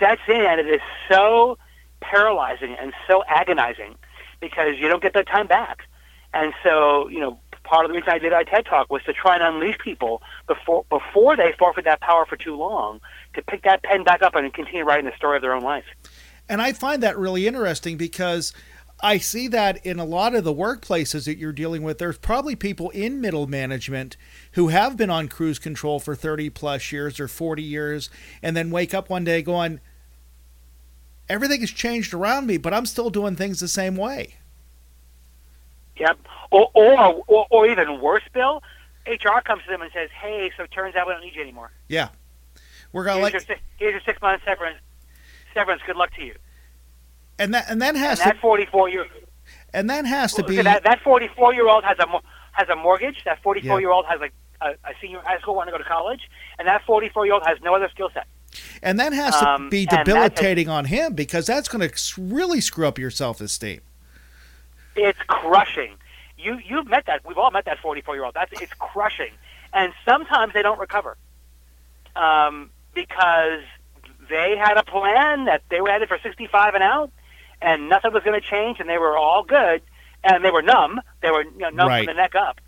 [0.00, 1.58] sets in, and it is so
[2.00, 3.94] paralyzing and so agonizing
[4.40, 5.80] because you don't get that time back.
[6.32, 7.38] And so, you know,
[7.68, 10.22] part of the reason I did a TED Talk was to try and unleash people
[10.46, 13.00] before before they forfeit that power for too long
[13.34, 15.84] to pick that pen back up and continue writing the story of their own life.
[16.48, 18.54] And I find that really interesting because
[19.00, 21.98] I see that in a lot of the workplaces that you're dealing with.
[21.98, 24.16] There's probably people in middle management
[24.52, 28.10] who have been on cruise control for 30 plus years or 40 years
[28.42, 29.78] and then wake up one day going,
[31.28, 34.36] everything has changed around me, but I'm still doing things the same way.
[35.98, 36.18] Yep.
[36.50, 38.62] Or, or, or, or even worse, Bill,
[39.06, 41.42] HR comes to them and says, hey, so it turns out we don't need you
[41.42, 41.70] anymore.
[41.88, 42.08] Yeah.
[42.92, 43.48] We're going here's to like.
[43.48, 44.78] Your, here's your six months severance.
[45.52, 45.82] Severance.
[45.86, 46.34] Good luck to you.
[47.38, 49.06] And that and that has and that to 44 year
[49.72, 52.06] and that has to be that that 44 year old has a
[52.52, 53.22] has a mortgage.
[53.24, 54.30] That 44 year old has a,
[54.66, 57.44] a, a senior high school wanting to go to college, and that 44 year old
[57.46, 58.26] has no other skill set.
[58.82, 61.88] And that has to Um, be and that's a- debilitating on him because that's going
[61.88, 63.80] to really screw up your self esteem.
[64.96, 65.94] It's crushing.
[66.38, 67.26] You you've met that.
[67.26, 68.34] We've all met that 44 year old.
[68.34, 69.32] That's it's crushing,
[69.72, 71.16] and sometimes they don't recover
[72.16, 73.62] um, because
[74.30, 77.10] they had a plan that they were headed for 65 and out,
[77.60, 79.82] and nothing was going to change, and they were all good,
[80.22, 81.00] and they were numb.
[81.22, 82.04] They were you know, numb Right.
[82.06, 82.60] from the neck up,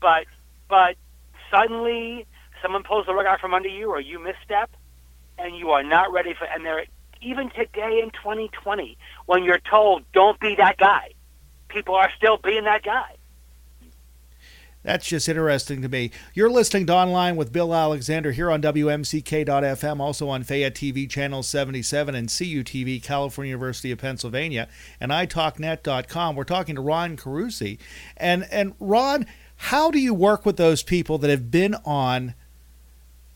[0.00, 0.24] but
[0.68, 0.96] but
[1.50, 2.26] suddenly
[2.62, 4.70] someone pulls the rug out from under you, or you misstep,
[5.38, 6.44] and you are not ready for.
[6.46, 6.86] And they're
[7.20, 11.12] even today in 2020, when you're told don't be that guy,
[11.68, 13.16] people are still being that guy.
[14.84, 16.12] That's just interesting to me.
[16.34, 21.42] You're listening to Online with Bill Alexander here on WMCK.FM, also on Fayette TV Channel
[21.42, 24.68] 77 and CUTV, California University of Pennsylvania,
[25.00, 26.36] and iTalkNet.com.
[26.36, 27.78] We're talking to Ron Carucci.
[28.16, 32.34] And, and Ron, how do you work with those people that have been on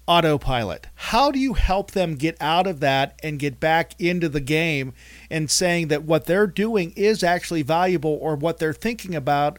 [0.07, 0.87] autopilot?
[0.95, 4.93] How do you help them get out of that and get back into the game
[5.29, 9.59] and saying that what they're doing is actually valuable or what they're thinking about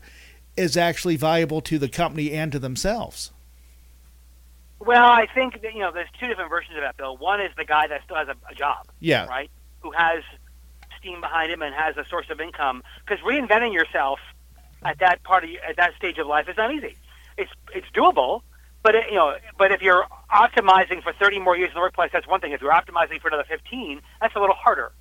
[0.56, 3.32] is actually valuable to the company and to themselves?
[4.80, 7.16] Well, I think that, you know there's two different versions of that, Bill.
[7.18, 9.26] One is the guy that still has a, a job, Yeah.
[9.28, 9.50] right?
[9.82, 10.24] Who has
[11.00, 12.82] steam behind him and has a source of income.
[13.06, 14.20] Because reinventing yourself
[14.84, 16.96] at that part of at that stage of life is not easy.
[17.38, 18.42] It's it's doable,
[18.84, 22.12] but it, you know, but if you're optimizing for 30 more years in the workplace,
[22.14, 22.52] that's one thing.
[22.52, 24.92] If you're optimizing for another 15, that's a little harder.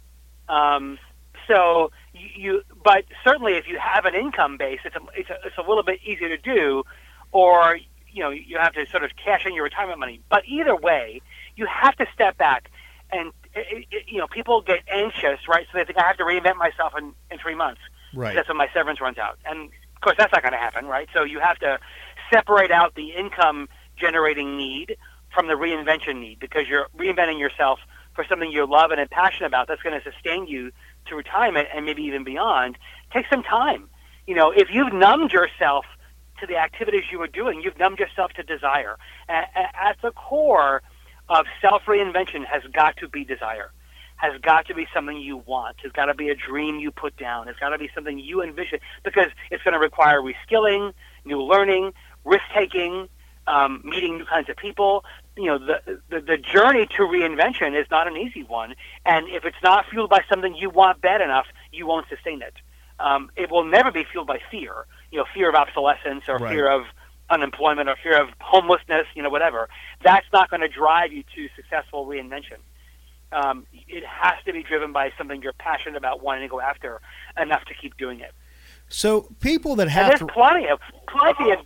[0.49, 0.99] Um,
[1.47, 1.91] so
[2.37, 5.63] you, but certainly if you have an income base, it's a, it's a, it's a
[5.63, 6.85] little bit easier to do,
[7.33, 7.79] or
[8.11, 10.21] you know, you have to sort of cash in your retirement money.
[10.29, 11.23] But either way,
[11.57, 12.71] you have to step back,
[13.11, 15.67] and it, it, you know, people get anxious, right?
[15.73, 17.81] So they think I have to reinvent myself in, in three months.
[18.15, 18.35] Right.
[18.35, 21.09] That's when my severance runs out, and of course that's not going to happen, right?
[21.15, 21.79] So you have to
[22.33, 24.97] separate out the income generating need
[25.35, 27.81] from the reinvention need because you're reinventing yourself
[28.15, 30.71] for something you love and are passionate about that's going to sustain you
[31.07, 32.79] to retirement and maybe even beyond.
[33.13, 33.89] Take some time.
[34.27, 35.85] You know, if you've numbed yourself
[36.41, 38.97] to the activities you were doing, you've numbed yourself to desire.
[39.29, 40.83] At the core
[41.29, 43.73] of self reinvention has got to be desire,
[44.17, 45.77] has got to be something you want.
[45.85, 47.49] It's got to be a dream you put down.
[47.49, 50.93] It's got to be something you envision because it's going to require reskilling,
[51.25, 51.93] new learning,
[52.25, 53.09] risk taking,
[53.47, 55.05] um, meeting new kinds of people.
[55.37, 58.75] You know, the, the the journey to reinvention is not an easy one,
[59.07, 62.55] and if it's not fueled by something you want bad enough, you won't sustain it.
[63.01, 64.87] Um, it will never be fueled by fear.
[65.11, 66.53] You know, fear of obsolescence or Right.
[66.53, 66.85] fear of
[67.31, 69.07] unemployment or fear of homelessness.
[69.15, 69.71] You know, whatever.
[70.05, 72.59] That's not going to drive you to successful reinvention.
[73.33, 77.01] Um, it has to be driven by something you're passionate about wanting to go after
[77.41, 78.33] enough to keep doing it.
[78.89, 81.61] So people that And have there's to plenty of plenty of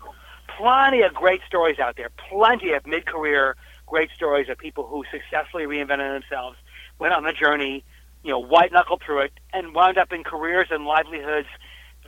[0.57, 2.11] plenty of great stories out there.
[2.31, 6.59] Plenty of mid-career great stories of people who successfully reinvented themselves,
[6.99, 7.85] went on the journey,
[8.23, 11.49] you know, white knuckled through it, and wound up in careers and livelihoods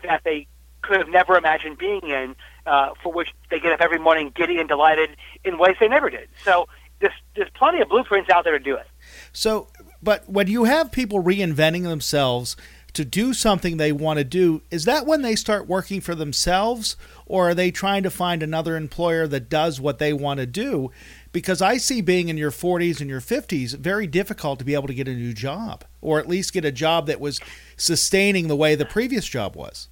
[0.03, 0.47] that they
[0.83, 2.35] could have never imagined being in,
[2.67, 6.11] uh, for which they get up every morning giddy and delighted in ways they never
[6.11, 6.29] did.
[6.45, 6.69] So
[7.01, 8.87] there's there's plenty of blueprints out there to do it.
[9.33, 9.69] So,
[10.03, 12.57] but when you have people reinventing themselves
[12.99, 16.97] to do something they want to do, is that when they start working for themselves
[17.27, 20.91] or are they trying to find another employer that does what they want to do?
[21.31, 24.89] Because I see being in your 40s and your 50s very difficult to be able
[24.89, 27.41] to get a new job or at least get a job that was
[27.77, 29.87] sustaining the way the previous job was.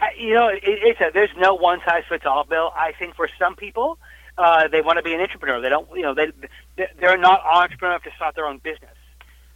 [0.00, 2.72] Uh, you know, it, it's a, there's no one size fits all, Bill.
[2.74, 3.98] I think for some people,
[4.38, 5.60] uh, they want to be an entrepreneur.
[5.60, 6.32] They don't, you know, they
[6.98, 8.96] they're not entrepreneur enough to start their own business,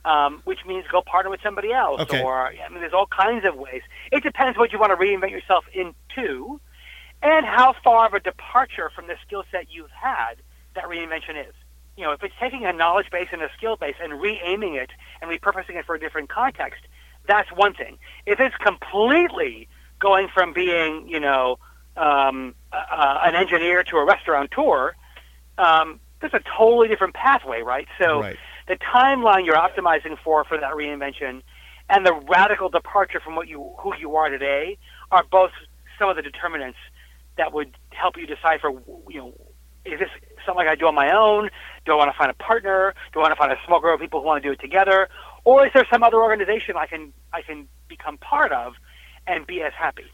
[0.05, 2.01] um, which means go partner with somebody else.
[2.03, 2.23] Okay.
[2.23, 3.83] Or I mean, there's all kinds of ways.
[4.13, 6.61] It depends what you want to reinvent yourself into,
[7.23, 10.35] and how far of a departure from the skill set you've had
[10.75, 11.55] that reinvention is.
[11.97, 14.91] You know, if it's taking a knowledge base and a skill base and re-aiming it
[15.23, 16.83] and repurposing it for a different context,
[17.27, 17.99] that's one thing.
[18.27, 19.69] If it's completely
[20.01, 21.59] going from being, you know,
[21.97, 24.95] um, uh, an engineer to a restaurateur,
[25.57, 27.87] um, there's a totally different pathway, right?
[28.01, 28.37] So Right.
[28.67, 31.43] The timeline you're optimizing for for that reinvention
[31.91, 34.79] and the radical departure from what you who you are today
[35.11, 35.51] are both
[35.99, 36.79] some of the determinants
[37.37, 38.71] that would help you decipher
[39.09, 39.35] you know
[39.85, 40.09] is this
[40.47, 41.51] something I do on my own?
[41.85, 42.95] Do I want to find a partner?
[43.13, 44.61] Do I want to find a small group of people who want to do it
[44.61, 45.09] together?
[45.45, 48.75] Or is there some other organization I can I can become part of
[49.27, 50.05] and be as happy?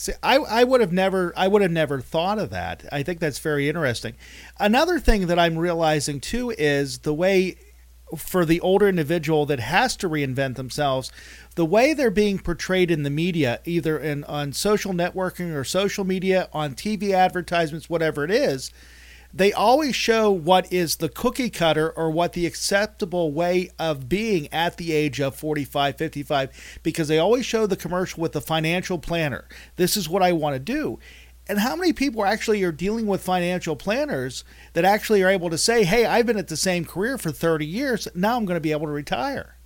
[0.00, 2.86] See, I, I would have never I would have never thought of that.
[2.90, 4.14] I think that's very interesting.
[4.58, 7.56] Another thing that I'm realizing too is the way
[8.16, 11.12] for the older individual that has to reinvent themselves,
[11.54, 16.06] the way they're being portrayed in the media, either in on social networking or social
[16.06, 18.70] media, on TV advertisements, whatever it is,
[19.32, 24.52] they always show what is the cookie cutter or what the acceptable way of being
[24.52, 28.98] at the age of 45, 55, because they always show the commercial with the financial
[28.98, 29.46] planner.
[29.76, 30.98] This is what I want to do.
[31.48, 35.58] And how many people actually are dealing with financial planners that actually are able to
[35.58, 38.06] say, hey, I've been at the same career for 30 years.
[38.14, 39.56] Now I'm going to be able to retire.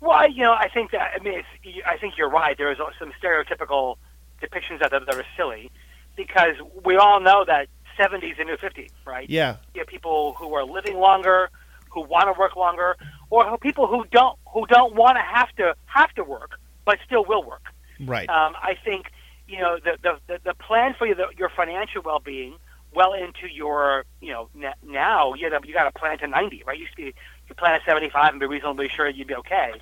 [0.00, 1.42] Well, you know, I think that I mean,
[1.86, 2.58] I think you're right.
[2.58, 3.96] There is some stereotypical
[4.42, 5.70] depictions that are silly,
[6.16, 6.54] because
[6.84, 9.28] we all know that 70 is the new 50, right?
[9.28, 9.56] Yeah.
[9.74, 11.50] You have people who are living longer,
[11.90, 12.96] who want to work longer,
[13.30, 16.52] or who- people who don't who don't want to have to have to work,
[16.84, 17.64] but still will work.
[18.00, 18.28] Right.
[18.28, 19.06] Um, I think
[19.46, 22.54] you know the the, the, the plan for your, your financial well being
[22.94, 26.62] well into your you know n- now you know, you got to plan to 90,
[26.66, 26.76] right?
[26.76, 27.14] You used to be,
[27.48, 29.72] you plan at 75 and be reasonably sure you'd be okay.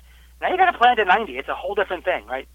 [0.41, 1.37] Now you got to plan to 90.
[1.37, 2.47] It's a whole different thing, right?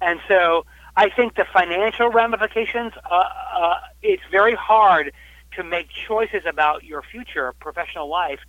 [0.00, 0.64] And so
[0.96, 3.24] I think the financial ramifications, uh,
[3.54, 5.12] uh, it's very hard
[5.52, 8.40] to make choices about your future professional life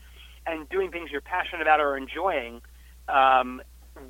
[0.46, 2.62] and doing things you're passionate about or enjoying
[3.08, 3.62] um,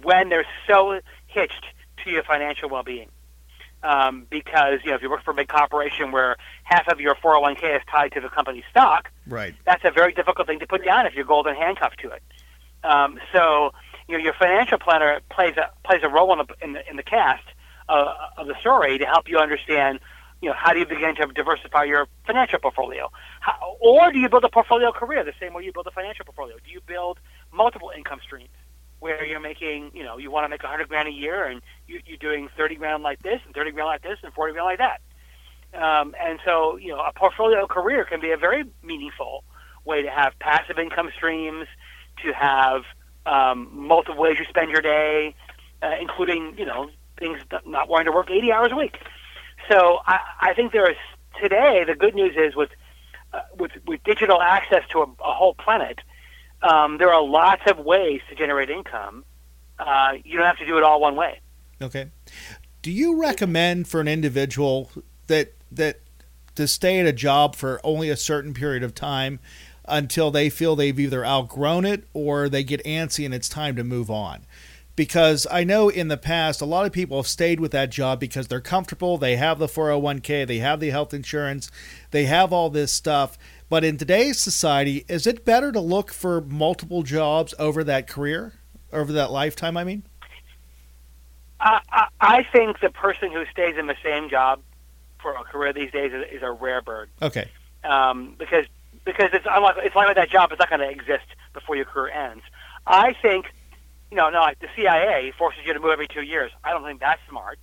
[0.04, 1.66] when they're so hitched
[2.04, 3.10] to your financial well-being.
[3.84, 7.16] Um, because you know, if you work for a big corporation where half of your
[7.16, 9.56] 401k is tied to the company's stock, right.
[9.66, 12.22] that's a very difficult thing to put down if you're golden handcuffed to it.
[12.84, 13.72] Um, so
[14.08, 16.96] you know, your financial planner plays a plays a role in the in the, in
[16.96, 17.44] the cast
[17.90, 20.00] uh, of the story to help you understand.
[20.42, 23.12] You know, how do you begin to diversify your financial portfolio,
[23.42, 26.26] how, or do you build a portfolio career the same way you build a financial
[26.26, 26.56] portfolio?
[26.66, 27.20] Do you build
[27.54, 28.50] multiple income streams
[29.00, 31.62] where you're making, you know, you want to make a hundred grand a year and
[31.88, 34.66] you, you're doing thirty grand like this and thirty grand like this and forty grand
[34.66, 35.00] like that?
[35.74, 39.44] Um, and so, you know, a portfolio career can be a very meaningful
[39.86, 41.68] way to have passive income streams,
[42.26, 42.82] to have
[43.28, 45.36] um, multiple ways you spend your day,
[45.84, 46.90] uh, including, you know,
[47.22, 48.98] things not wanting to work 80 hours a week.
[49.70, 50.98] So I, I think there is
[51.40, 51.86] today.
[51.88, 52.70] The good news is with
[53.34, 56.00] uh, with with digital access to a, a whole planet,
[56.62, 59.24] um, there are lots of ways to generate income.
[59.80, 61.40] Uh, you don't have to do it all one way.
[61.82, 62.10] Okay.
[62.82, 64.92] Do you recommend for an individual
[65.28, 66.02] that that
[66.56, 69.40] to stay at a job for only a certain period of time
[69.86, 73.84] until they feel they've either outgrown it or they get antsy and it's time to
[73.84, 74.46] move on?
[74.96, 78.20] Because I know in the past a lot of people have stayed with that job
[78.20, 81.72] because they're comfortable, they have the 401k, they have the health insurance,
[82.12, 83.38] they have all this stuff.
[83.70, 88.54] But in today's society, is it better to look for multiple jobs over that career,
[88.92, 89.78] over that lifetime?
[89.78, 90.04] I mean,
[91.62, 94.62] I, I, I think the person who stays in the same job
[95.22, 97.10] for a career these days is, is a rare bird.
[97.22, 97.50] okay,
[97.84, 98.66] um, because
[99.06, 102.12] because it's unlikely it's likely that job is not going to exist before your career
[102.14, 102.44] ends.
[102.86, 103.46] I think,
[104.12, 106.52] you know, no, the CIA forces you to move every two years.
[106.64, 107.58] I don't think that's smart,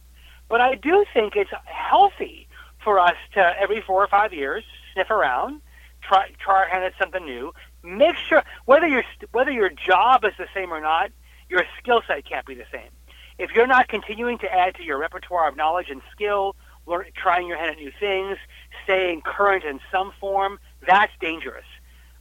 [0.49, 2.49] but I do think it's healthy
[2.82, 5.61] for us to every four or five years sniff around,
[6.03, 7.53] try try our hand at something new.
[7.82, 11.11] Make sure whether your whether your job is the same or not,
[11.51, 12.90] your skill set can't be the same.
[13.38, 17.46] If you're not continuing to add to your repertoire of knowledge and skill, learn, trying
[17.46, 18.38] your hand at new things,
[18.84, 21.66] staying current in some form, that's dangerous.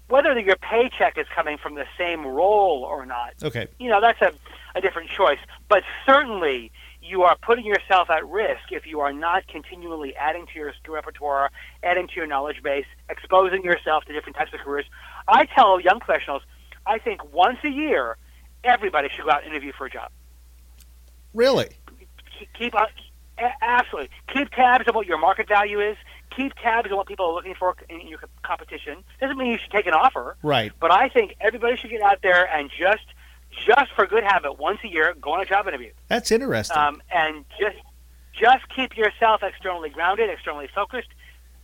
[0.07, 3.67] Whether your paycheck is coming from the same role or not, okay.
[3.77, 4.31] you know, that's a,
[4.75, 5.39] a different choice.
[5.67, 10.59] But certainly, you are putting yourself at risk if you are not continually adding to
[10.59, 11.51] your repertoire,
[11.83, 14.85] adding to your knowledge base, exposing yourself to different types of careers.
[15.27, 16.41] I tell young professionals,
[16.85, 18.17] I think once a year,
[18.63, 20.11] everybody should go out and interview for a job.
[21.33, 21.69] Really?
[22.39, 22.85] Keep, keep uh,
[23.61, 25.97] absolutely keep tabs on what your market value is.
[26.37, 29.03] Keep tabs on what people are looking for in your competition.
[29.19, 30.71] Doesn't mean you should take an offer, Right.
[30.79, 33.05] but I think everybody should get out there and just,
[33.65, 36.77] just for good habit, once a year, go on a job interview, That's interesting.
[36.77, 37.77] um, and just,
[38.39, 41.09] just keep yourself externally grounded, externally focused,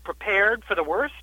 [0.03, 1.13] prepared for the worst.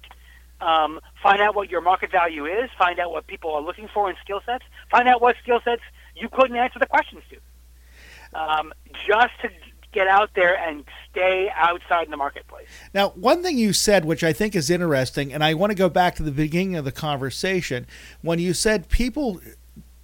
[0.60, 2.70] Um, find out what your market value is.
[2.78, 4.64] Find out what people are looking for in skill sets.
[4.92, 5.82] Find out what skill sets
[6.14, 8.38] you couldn't answer the questions to.
[8.38, 8.72] Um,
[9.08, 9.48] just to
[9.92, 12.68] get out there and stay outside in the marketplace.
[12.94, 15.88] Now, one thing you said, which I think is interesting, and I want to go
[15.88, 17.86] back to the beginning of the conversation
[18.22, 19.40] when you said people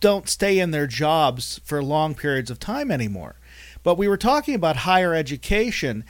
[0.01, 3.37] don't stay in their jobs for long periods of time anymore.
[3.82, 6.05] But we were talking about higher education.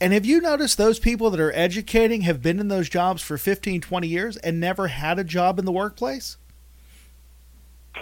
[0.00, 3.38] And have you noticed those people that are educating have been in those jobs for
[3.38, 6.36] 15, 20 years and never had a job in the workplace?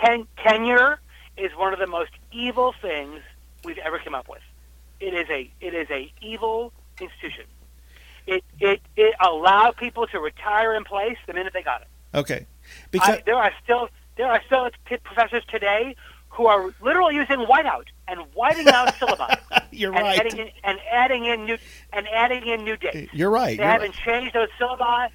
[0.05, 0.99] Ten- tenure
[1.37, 3.21] is one of the most evil things
[3.65, 4.43] we've ever come up with.
[5.01, 7.45] It is a it is a evil institution.
[8.27, 11.89] It it it allowed people to retire in place the minute they got it.
[12.15, 12.47] Okay,
[12.91, 14.69] because I, there are still there are still
[15.05, 15.97] professors today
[16.31, 19.39] who are literally using whiteout and whiting out syllabi.
[19.71, 20.19] You're and right.
[20.19, 21.59] Adding in, and adding in new
[21.93, 23.13] and adding in new dates.
[23.13, 23.57] You're right.
[23.57, 24.23] They you're haven't right.
[24.23, 25.11] changed those syllabi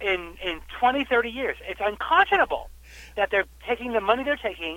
[0.00, 1.56] in in 20, 30 years.
[1.68, 2.70] It's unconscionable
[3.16, 4.76] that they're taking the money they're taking,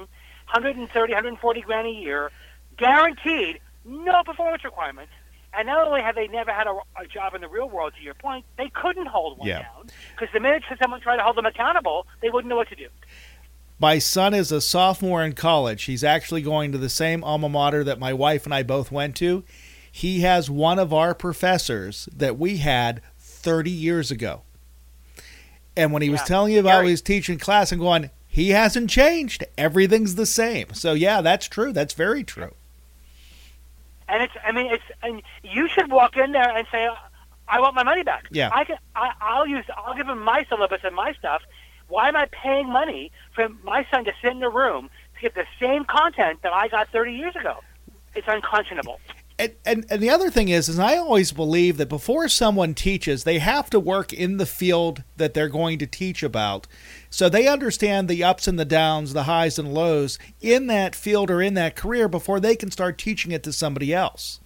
[0.52, 2.32] 130, 140 grand a year,
[2.78, 5.12] guaranteed, no performance requirements.
[5.54, 6.72] And not only have they never had a,
[7.02, 9.64] a job in the real world, to your point, they couldn't hold one Yeah.
[9.64, 12.76] down because the minute someone tried to hold them accountable, they wouldn't know what to
[12.76, 12.88] do.
[13.78, 15.84] My son is a sophomore in college.
[15.84, 19.16] He's actually going to the same alma mater that my wife and I both went
[19.18, 19.44] to.
[19.92, 24.44] He has one of our professors that we had 30 years ago.
[25.76, 29.44] And when he was telling you about his teaching class, I'm going, he hasn't changed.
[29.58, 30.74] Everything's the same.
[30.74, 31.74] So, yeah, that's true.
[31.74, 32.54] That's very true.
[34.12, 36.89] And it's, I mean, it's, and you should walk in there and say,
[37.47, 38.28] I want my money back.
[38.30, 38.49] Yeah.
[38.53, 41.41] I can, I, I'll use, I'll give him my syllabus and my stuff.
[41.88, 45.34] Why am I paying money for my son to sit in a room to get
[45.34, 47.59] the same content that I got 30 years ago?
[48.14, 48.99] It's unconscionable.
[49.40, 53.24] And, and, and the other thing is, is I always believe that before someone teaches,
[53.24, 56.68] they have to work in the field that they're going to teach about.
[57.10, 61.32] So they understand the ups and the downs, the highs and lows in that field
[61.32, 64.40] or in that career before they can start teaching it to somebody else.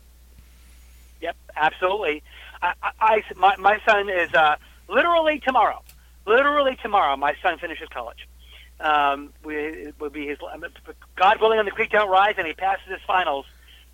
[1.22, 2.24] Yep, absolutely.
[2.62, 4.56] I, I, my, my son is uh,
[4.88, 5.82] literally tomorrow.
[6.26, 8.28] Literally tomorrow, my son finishes college.
[8.80, 10.38] Um, we it will be his
[11.16, 13.46] God willing, on the creek don't rise, and he passes his finals.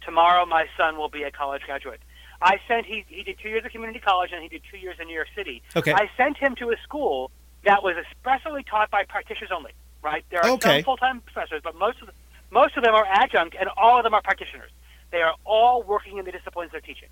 [0.06, 2.02] Tomorrow, my son will be a college graduate.
[2.41, 4.97] I sent he he did two years of community college, and he did two years
[4.99, 5.62] in New York City.
[5.76, 5.93] Okay.
[5.93, 7.30] I sent him to a school
[7.66, 9.72] that was expressly taught by practitioners only.
[10.02, 10.26] Right?
[10.32, 10.78] There are Okay.
[10.78, 12.14] some full-time professors, but most of the,
[12.49, 14.72] most of them are adjunct, and all of them are practitioners.
[15.12, 17.10] They are all working in the disciplines they're teaching.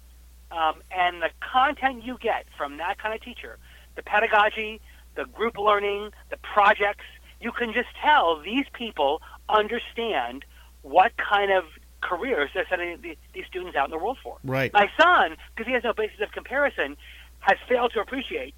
[0.49, 3.59] Um, and the content you get from that kind of teacher,
[3.95, 4.81] the pedagogy,
[5.13, 7.05] the group learning, the projects,
[7.39, 10.45] you can just tell these people understand
[10.81, 11.65] what kind of
[12.01, 14.37] careers they're sending the, these students out in the world for.
[14.43, 14.71] Right.
[14.73, 16.97] My son, because he has no basis of comparison,
[17.39, 18.53] has failed to appreciate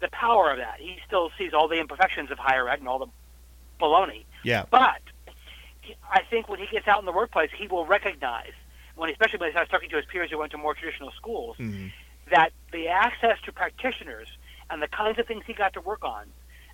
[0.00, 0.76] the power of that.
[0.78, 3.06] He still sees all the imperfections of higher ed and all the
[3.80, 4.24] baloney.
[4.42, 4.64] Yeah.
[4.70, 5.00] But
[5.80, 8.52] he- I think when he gets out in the workplace, he will recognize,
[8.96, 11.56] when especially when he starts talking to his peers who went to more traditional schools,
[11.58, 11.88] mm-hmm.
[12.30, 14.28] that the access to practitioners
[14.70, 16.24] and the kinds of things he got to work on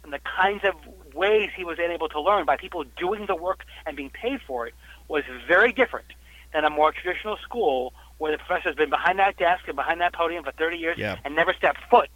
[0.04, 0.74] and the kinds of
[1.14, 4.66] ways he was able to learn by people doing the work and being paid for
[4.66, 4.74] it
[5.08, 6.06] was very different
[6.52, 10.12] than a more traditional school where the professor's been behind that desk and behind that
[10.12, 11.16] podium for 30 years Yeah.
[11.24, 12.08] and never stepped foot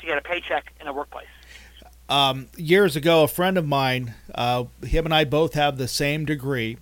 [0.00, 1.26] to get a paycheck in a workplace.
[2.10, 6.24] um, years ago, a friend of mine, uh, him and I both have the same
[6.24, 6.78] degree.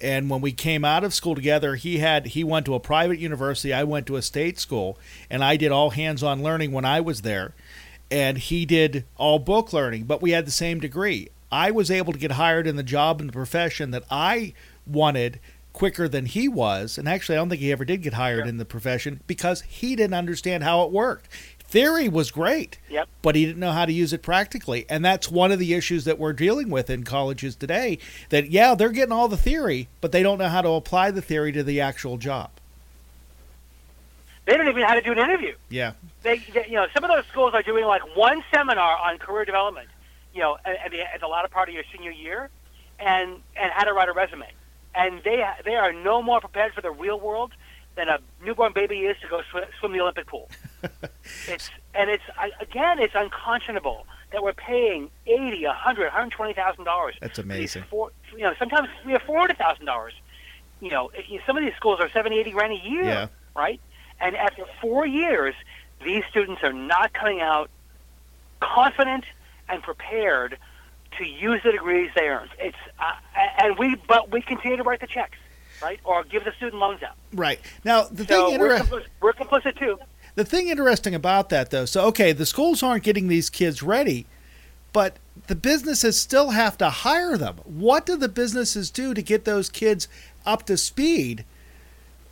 [0.00, 3.18] And when we came out of school together, he had he went to a private
[3.18, 3.72] university.
[3.72, 4.98] I went to a state school,
[5.30, 7.54] and I did all hands-on learning when I was there.
[8.10, 11.28] And he did all book learning, but we had the same degree.
[11.52, 14.54] I was able to get hired in the job and the profession that I
[14.88, 15.40] wanted
[15.72, 16.98] quicker than he was.
[16.98, 19.94] And actually, I don't think he ever did get hired in the profession because he
[19.94, 21.28] didn't understand how it worked.
[21.60, 23.08] Theory was great Yep.
[23.20, 24.86] but he didn't know how to use it practically.
[24.88, 27.98] And that's one of the issues that we're dealing with in colleges today
[28.30, 31.20] that, yeah, they're getting all the theory, but they don't know how to apply the
[31.20, 32.50] theory to the actual job.
[34.46, 35.54] They don't even know how to do an interview.
[35.68, 35.92] Yeah.
[36.22, 39.44] they, they, you know, some of those schools are doing like one seminar on career
[39.44, 39.88] development,
[40.34, 42.48] you know, at, at, the, at the latter part of your senior year,
[42.98, 44.46] and and how to write a resume,
[44.98, 47.52] and they they are no more prepared for the real world
[47.96, 50.50] than a newborn baby is to go swim, swim the Olympic pool.
[51.48, 52.22] it's and it's
[52.60, 57.14] again, it's unconscionable that we're paying eighty, a hundred, one hundred twenty thousand dollars.
[57.20, 57.84] That's amazing.
[57.88, 60.12] For, you know, sometimes we have four hundred thousand dollars.
[60.80, 61.10] You know,
[61.46, 63.26] some of these schools are seventy, eighty grand a year Yeah.
[63.56, 63.80] right?
[64.20, 65.54] And after four years,
[66.04, 67.70] these students are not coming out
[68.60, 69.24] confident
[69.68, 70.58] and prepared
[71.16, 72.50] to use the degrees they earned.
[72.58, 73.12] It's uh,
[73.62, 75.38] and we but we continue to write the checks,
[75.82, 77.14] right, or give the student loans out.
[77.32, 77.60] Right.
[77.84, 79.98] Now, the So thing we're, inter- complicit, we're complicit too.
[80.34, 84.26] the thing interesting about that though, so okay, the schools aren't getting these kids ready,
[84.92, 87.56] but the businesses still have to hire them.
[87.64, 90.08] What do the businesses do to get those kids
[90.44, 91.44] up to speed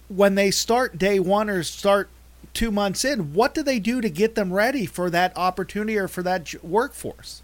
[0.09, 2.09] when they start day one or start
[2.55, 6.09] two months in, what do they do to get them ready for that opportunity or
[6.09, 7.43] for that workforce?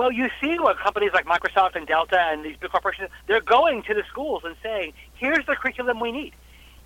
[0.00, 3.82] Well, you see what companies like Microsoft and Delta and these big corporations, they're going
[3.82, 6.32] to the schools and saying, here's the curriculum we need.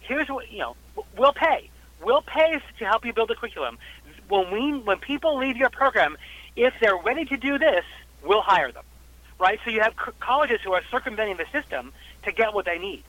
[0.00, 0.74] Here's what, you know,
[1.16, 1.70] we'll pay.
[2.02, 3.78] We'll pay to help you build a curriculum.
[4.26, 6.16] When we, when people leave your program,
[6.56, 7.84] if they're ready to do this,
[8.24, 8.82] we'll hire them.
[9.38, 9.60] Right?
[9.64, 11.92] So you have colleges who are circumventing the system
[12.24, 13.04] to get what they need.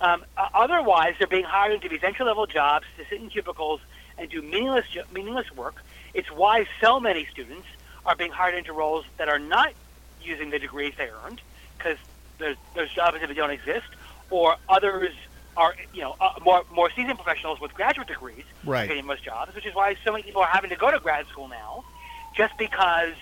[0.00, 3.80] Um, otherwise, they're being hired into these entry-level jobs to sit in cubicles
[4.18, 5.82] and do meaningless, meaningless work.
[6.14, 7.66] It's why so many students
[8.08, 9.72] are being hired into roles that are not
[10.22, 11.40] using the degrees they earned
[11.76, 11.98] because
[12.38, 13.86] those, those jobs simply don't exist,
[14.30, 15.12] or others
[15.56, 18.88] are, you know, uh, more more seasoned professionals with graduate degrees Right.
[18.88, 21.26] getting most jobs, which is why so many people are having to go to grad
[21.26, 21.84] school now,
[22.34, 23.12] just because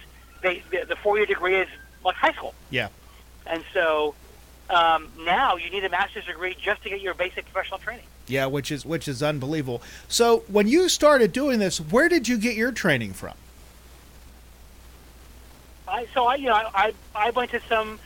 [0.43, 1.68] they the, the four-year degree is
[2.05, 2.55] like high school.
[2.70, 2.89] Yeah.
[3.47, 4.14] And so
[4.70, 8.07] um, now you need a master's degree just to get your basic professional training.
[8.28, 9.82] Yeah, which is which is unbelievable.
[10.09, 13.34] So when you started doing this, where did you get your training from?
[15.97, 17.99] I, so I, you know, I, I, went to some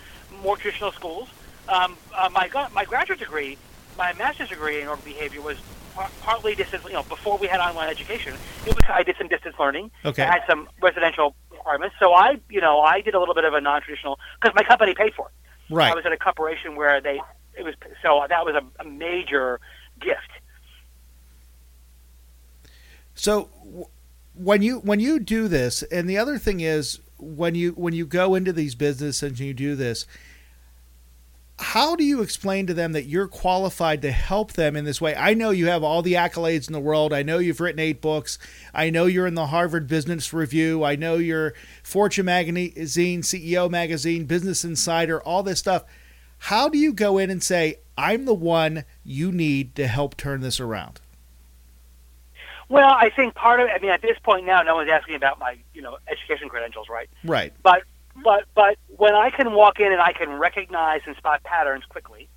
[0.43, 1.29] more traditional schools.
[1.69, 3.59] Um, uh, my my graduate degree,
[3.99, 5.59] my master's degree in urban behavior was
[5.95, 6.85] par- partly distance.
[6.85, 8.35] You know, before we had online education,
[8.65, 9.91] it was I did some distance learning.
[10.05, 10.23] Okay.
[10.23, 11.97] I had some residential requirements.
[11.99, 14.95] So I, you know, I did a little bit of a non-traditional because my company
[14.95, 15.75] paid for it.
[15.75, 15.91] Right.
[15.91, 17.21] I was at a corporation where they
[17.59, 19.59] it was so that was a, a major
[20.01, 20.31] gift.
[23.17, 23.87] So w-
[24.35, 28.07] when you when you do this, and the other thing is when you when you
[28.07, 30.07] go into these businesses and you do this,
[31.61, 35.15] how do you explain to them that you're qualified to help them in this way?
[35.15, 37.13] I know you have all the accolades in the world.
[37.13, 38.39] I know you've written eight books.
[38.73, 40.83] I know you're in the Harvard Business Review.
[40.85, 41.53] I know you're
[41.83, 45.85] Fortune Magazine, CEO Magazine, Business Insider, all this stuff.
[46.39, 50.41] How do you go in and say, I'm the one you need to help turn
[50.41, 51.00] this around?
[52.71, 53.73] Well, I think part of it.
[53.75, 56.89] I mean, at this point now, no one's asking about my, you know, education credentials,
[56.89, 57.11] right?
[57.25, 57.53] Right.
[57.63, 57.83] But
[58.23, 62.29] but but when I can walk in and I can recognize and spot patterns quickly,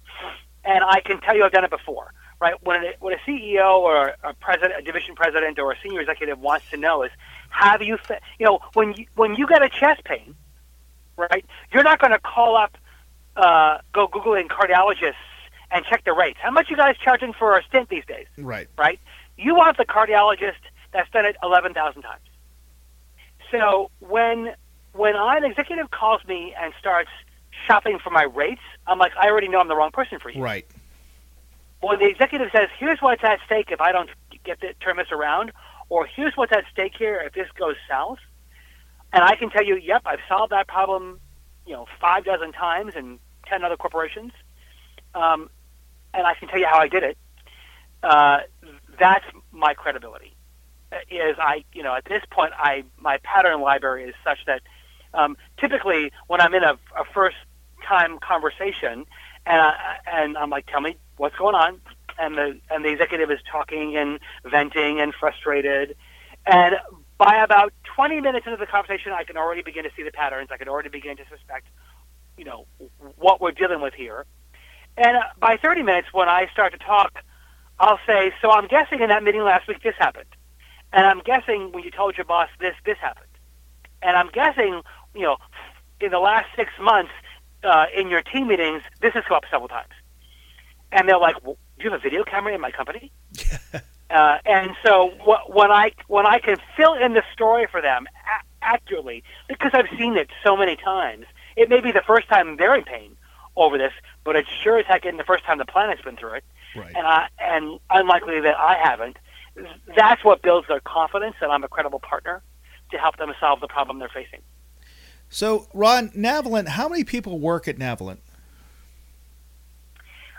[0.66, 2.56] and I can tell you I've done it before, right?
[2.64, 6.40] When a, when a CEO or a president, a division president, or a senior executive
[6.40, 7.12] wants to know is,
[7.50, 8.00] have you,
[8.40, 10.34] you know, when you when you get a chest pain,
[11.16, 11.46] right?
[11.72, 12.76] You're not going to call up,
[13.36, 15.14] uh, go googling cardiologists
[15.70, 16.40] and check the rates.
[16.42, 18.28] How much you guys charging for a stint these days?
[18.38, 18.68] Right.
[18.78, 19.00] right?
[19.38, 20.62] You want the cardiologist
[20.92, 22.22] that's done it 11,000 times.
[23.52, 24.54] So when
[24.94, 27.10] when an executive calls me and starts
[27.68, 30.42] shopping for my rates, I'm like, I already know I'm the wrong person for you.
[30.42, 30.66] Right.
[31.82, 34.10] When the executive says, here's what's at stake if I don't
[34.46, 35.52] get to turn this around,
[35.90, 38.20] or here's what's at stake here if this goes south,
[39.12, 41.20] and I can tell you, yep, I've solved that problem,
[41.66, 44.32] you know, five dozen times in ten other corporations,
[45.14, 45.50] um,
[46.14, 47.18] and I can tell you how I did it.
[48.02, 48.40] Uh,
[49.00, 50.36] that's my credibility.
[51.10, 54.62] Is I, you know, at this point, I my pattern library is such that
[55.14, 57.38] um, typically when I'm in a, a first
[57.88, 59.06] time conversation,
[59.46, 61.82] and I, and I'm like, tell me what's going on,
[62.20, 65.96] and the and the executive is talking and venting and frustrated,
[66.46, 66.76] and
[67.18, 70.50] by about 20 minutes into the conversation, I can already begin to see the patterns.
[70.52, 71.68] I can already begin to suspect,
[72.38, 72.66] you know,
[73.18, 74.26] what we're dealing with here.
[74.98, 77.24] And uh, by 30 minutes, when I start to talk,
[77.80, 80.30] I'll say, "So I'm guessing in that meeting last week this happened,
[80.92, 83.28] and I'm guessing when you told your boss this this happened,
[84.02, 84.82] and I'm guessing,
[85.16, 85.38] you know,
[86.00, 87.12] in the last six months
[87.64, 89.94] uh, in your team meetings this has come up several times."
[90.92, 93.12] And they're like, well, "Do you have a video camera in my company?"
[94.10, 98.06] Uh, and so wh- when I when I can fill in the story for them
[98.06, 102.58] a- accurately, because I've seen it so many times, it may be the first time
[102.58, 103.16] they're in pain
[103.56, 103.92] over this,
[104.24, 106.44] but it sure as heck isn't the first time the planet's been through it.
[106.76, 106.94] Right.
[106.96, 109.18] And I and unlikely that I haven't.
[109.96, 112.42] That's what builds their confidence that I'm a credible partner
[112.92, 114.42] to help them solve the problem they're facing.
[115.30, 118.18] So, Ron, Navalent, how many people work at Navalent?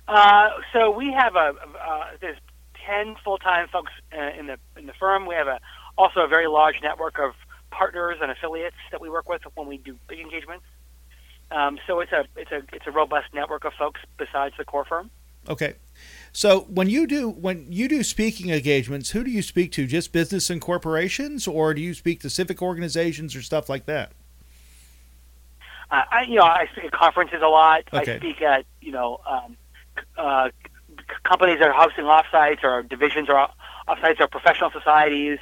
[0.07, 2.37] Uh, so we have a uh, there's
[2.87, 5.26] ten full time folks uh, in the in the firm.
[5.26, 5.61] We have a
[5.97, 7.32] also a very large network of
[7.70, 10.64] partners and affiliates that we work with when we do big engagements.
[11.51, 14.85] Um, so it's a it's a it's a robust network of folks besides the core
[14.85, 15.11] firm.
[15.49, 15.74] Okay.
[16.37, 19.87] So when you do when you do speaking engagements, who do you speak to?
[19.87, 24.11] Just business and corporations, or do you speak to civic organizations or stuff like that?
[25.93, 27.85] Uh, I you know I speak at conferences a lot.
[27.93, 28.14] Okay.
[28.14, 29.57] I speak at you know um,
[30.18, 33.49] uh, c- companies that are hosting offsites or divisions or
[33.87, 35.39] offsites or professional societies.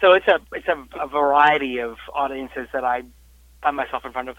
[0.00, 3.02] So it's a it's a, a variety of audiences that I
[3.62, 4.36] find myself in front of.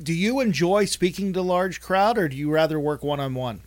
[0.00, 3.62] Do you enjoy speaking to large crowd, or do you rather work one on one?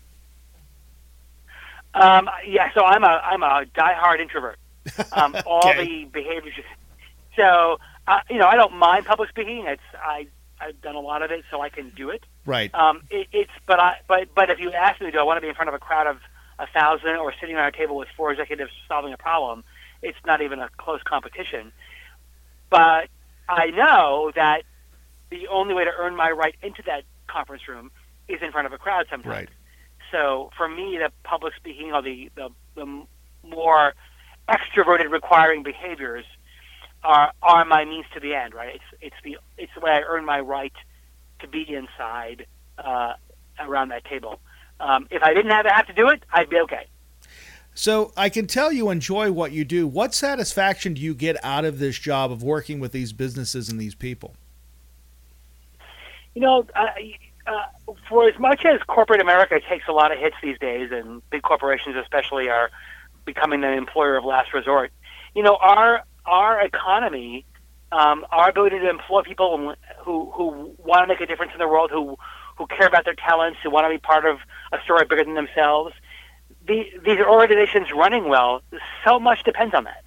[2.00, 4.58] Um, yeah, so I'm a I'm a diehard introvert.
[5.12, 5.86] Um, all Okay.
[5.86, 6.56] the behaviors.
[7.36, 7.78] So
[8.08, 9.66] uh, you know, I don't mind public speaking.
[9.68, 10.28] It's I
[10.62, 12.26] I've done a lot of it, so I can do it.
[12.46, 12.74] Right.
[12.74, 15.42] Um, it, it's but I but but if you ask me, do I want to
[15.42, 16.18] be in front of a crowd of
[16.58, 19.64] a thousand or sitting on a table with four executives solving a problem?
[20.02, 21.72] It's not even a close competition.
[22.70, 23.10] But
[23.48, 24.64] I know that
[25.32, 27.92] the only way to earn my right into that conference room
[28.28, 29.34] is in front of a crowd sometimes.
[29.34, 29.50] Right.
[30.12, 33.04] So for me, the public speaking or the, the, the
[33.44, 33.94] more
[34.48, 36.26] extroverted requiring behaviors
[37.04, 38.54] are are my means to the end.
[38.54, 38.76] Right.
[38.76, 40.74] It's it's the it's the way I earn my right
[41.40, 42.46] to be inside
[42.78, 43.14] uh,
[43.60, 44.40] around that table.
[44.80, 46.88] Um, if I didn't have to have to do it, I'd be okay.
[47.74, 49.88] So I can tell you enjoy what you do.
[49.88, 53.80] What satisfaction do you get out of this job of working with these businesses and
[53.80, 54.36] these people?
[56.36, 56.88] You know, uh,
[57.50, 61.22] uh, for as much as corporate America takes a lot of hits these days, and
[61.30, 62.70] big corporations especially are
[63.26, 64.92] becoming the employer of last resort,
[65.36, 67.46] you know, our our economy,
[67.92, 71.68] um, our ability to employ people who who want to make a difference in the
[71.68, 72.18] world, who
[72.58, 74.38] who care about their talents, who want to be part of
[74.72, 75.94] a story bigger than themselves.
[76.68, 78.62] The, these organizations running well,
[79.06, 80.04] so much depends on that.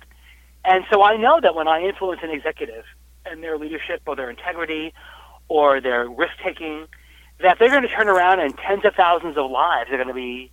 [0.64, 2.84] And so I know that when I influence an executive
[3.24, 4.92] and their leadership or their integrity
[5.48, 6.86] or their risk taking,
[7.42, 10.14] that they're going to turn around and tens of thousands of lives are going to
[10.14, 10.50] be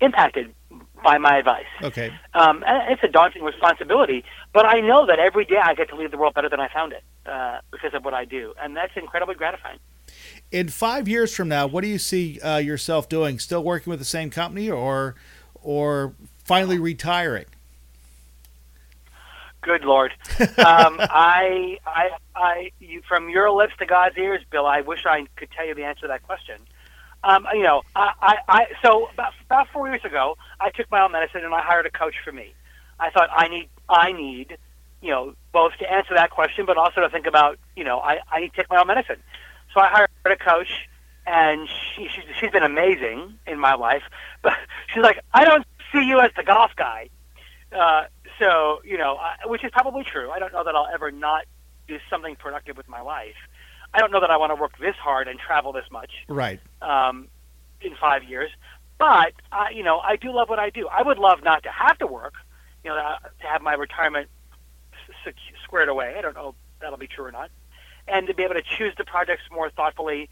[0.00, 0.54] impacted
[1.02, 1.66] by my advice.
[1.82, 2.12] Okay.
[2.34, 5.96] Um, and it's a daunting responsibility, but I know that every day I get to
[5.96, 8.76] leave the world better than I found it uh, because of what I do, and
[8.76, 9.78] that's incredibly gratifying.
[10.50, 13.38] In five years from now, what do you see uh, yourself doing?
[13.38, 15.14] Still working with the same company, or
[15.54, 16.14] or
[16.44, 17.46] finally retiring?
[19.62, 20.48] Good Lord, um,
[20.98, 24.66] I, I, I, you, from your lips to God's ears, Bill.
[24.66, 26.56] I wish I could tell you the answer to that question.
[27.24, 31.00] Um, you know, I, I, I so about, about four years ago, I took my
[31.00, 32.54] own medicine and I hired a coach for me.
[32.98, 34.58] I thought I need, I need,
[35.00, 38.18] you know, both to answer that question, but also to think about, you know, I,
[38.30, 39.22] I need to take my own medicine.
[39.72, 40.88] So I hired a coach,
[41.26, 44.02] and she, she's, she's been amazing in my life.
[44.42, 44.54] But
[44.92, 47.10] she's like, I don't see you as the golf guy.
[47.70, 48.04] Uh,
[48.38, 50.30] so you know, I, which is probably true.
[50.30, 51.44] I don't know that I'll ever not
[51.88, 53.34] do something productive with my life.
[53.94, 56.60] I don't know that I want to work this hard and travel this much Right.
[56.80, 57.28] um,
[57.82, 58.50] in five years.
[58.98, 60.88] But uh, you know, I do love what I do.
[60.88, 62.34] I would love not to have to work.
[62.84, 64.28] You know, uh, to have my retirement
[65.64, 66.14] squared away.
[66.18, 67.50] I don't know if that'll be true or not.
[68.08, 70.28] And to be able to choose the projects more thoughtfully,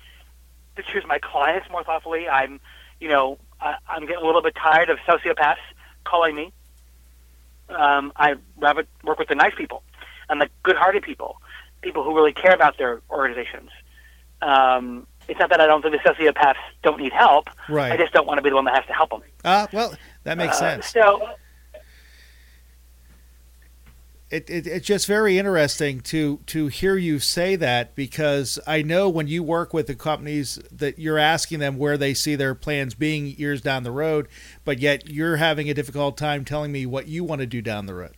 [0.76, 2.28] to choose my clients more thoughtfully.
[2.28, 2.60] I'm,
[3.00, 5.56] you know, I, I'm getting a little bit tired of sociopaths
[6.04, 6.52] calling me.
[7.76, 9.82] Um, I rather work with the nice people
[10.28, 11.40] and the good-hearted people,
[11.82, 13.70] people who really care about their organizations.
[14.42, 17.48] Um, it's not that I don't think the sociopaths don't need help.
[17.68, 17.92] Right.
[17.92, 19.22] I just don't want to be the one that has to help them.
[19.44, 19.94] Ah, well,
[20.24, 20.86] that makes Uh, sense.
[20.88, 21.28] So,
[24.30, 29.08] it, it, it's just very interesting to to hear you say that because I know
[29.08, 32.94] when you work with the companies that you're asking them where they see their plans
[32.94, 34.28] being years down the road,
[34.64, 37.86] but yet you're having a difficult time telling me what you want to do down
[37.86, 38.14] the road.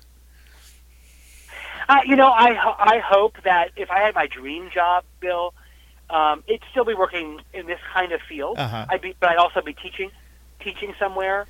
[1.88, 5.54] Uh, you know, I I hope that if I had my dream job, Bill,
[6.10, 8.58] um, it'd still be working in this kind of field.
[8.58, 8.86] Uh-huh.
[8.88, 10.10] I'd be, but I'd also be teaching,
[10.60, 11.46] teaching somewhere.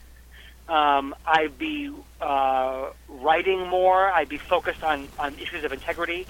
[0.68, 4.10] Um, I'd be uh, writing more.
[4.12, 6.26] I'd be focused on, on issues of integrity.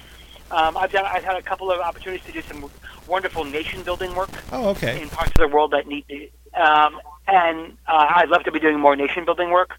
[0.51, 2.71] Um, I've done, I've had a couple of opportunities to do some
[3.07, 5.01] wonderful nation building work Oh, okay.
[5.01, 6.61] in parts of the world that need to.
[6.61, 9.71] Um, and uh, I'd love to be doing more nation building work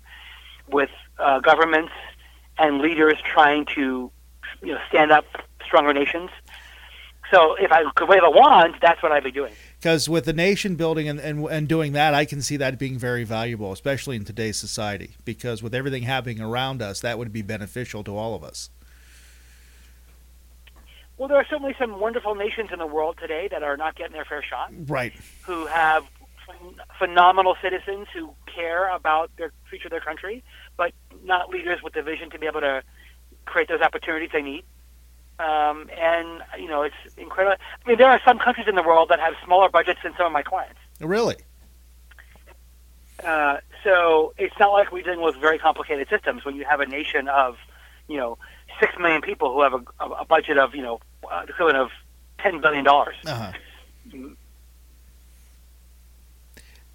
[0.68, 0.90] with
[1.20, 1.92] uh, governments
[2.58, 4.12] and leaders trying to,
[4.62, 5.26] you know, stand up
[5.66, 6.30] stronger nations.
[7.32, 9.54] So if I could wave a wand, that's what I'd be doing.
[9.84, 12.98] Because with the nation building and, and and doing that, I can see that being
[12.98, 15.18] very valuable, especially in today's society.
[15.26, 18.70] Because with everything happening around us, that would be beneficial to all of us.
[21.18, 24.14] Well, there are certainly some wonderful nations in the world today that are not getting
[24.14, 25.12] their fair shot, Right.
[25.42, 26.06] who have
[26.98, 30.46] phenomenal citizens who care about their future of their country,
[30.78, 30.94] but
[31.26, 32.84] not leaders with the vision to be able to
[33.44, 34.64] create those opportunities they need.
[35.40, 37.58] Um, and you know, it's incredible.
[37.86, 40.28] I mean, there are some countries in the world that have smaller budgets than some
[40.28, 40.80] of my clients.
[41.00, 41.36] Really.
[43.24, 46.86] Uh, so it's not like we're dealing with very complicated systems when you have a
[46.86, 47.58] nation of,
[48.08, 48.38] you know,
[48.80, 51.00] six million people who have a, a budget of, you know,
[51.32, 51.90] uh, the equivalent of
[52.40, 53.16] ten billion dollars.
[53.26, 53.52] Uh-huh.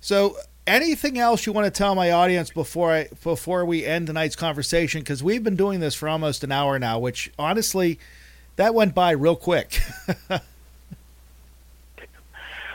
[0.00, 0.36] So,
[0.66, 5.00] anything else you want to tell my audience before I before we end tonight's conversation?
[5.00, 7.98] Because we've been doing this for almost an hour now, which honestly,
[8.58, 9.80] that went by real quick.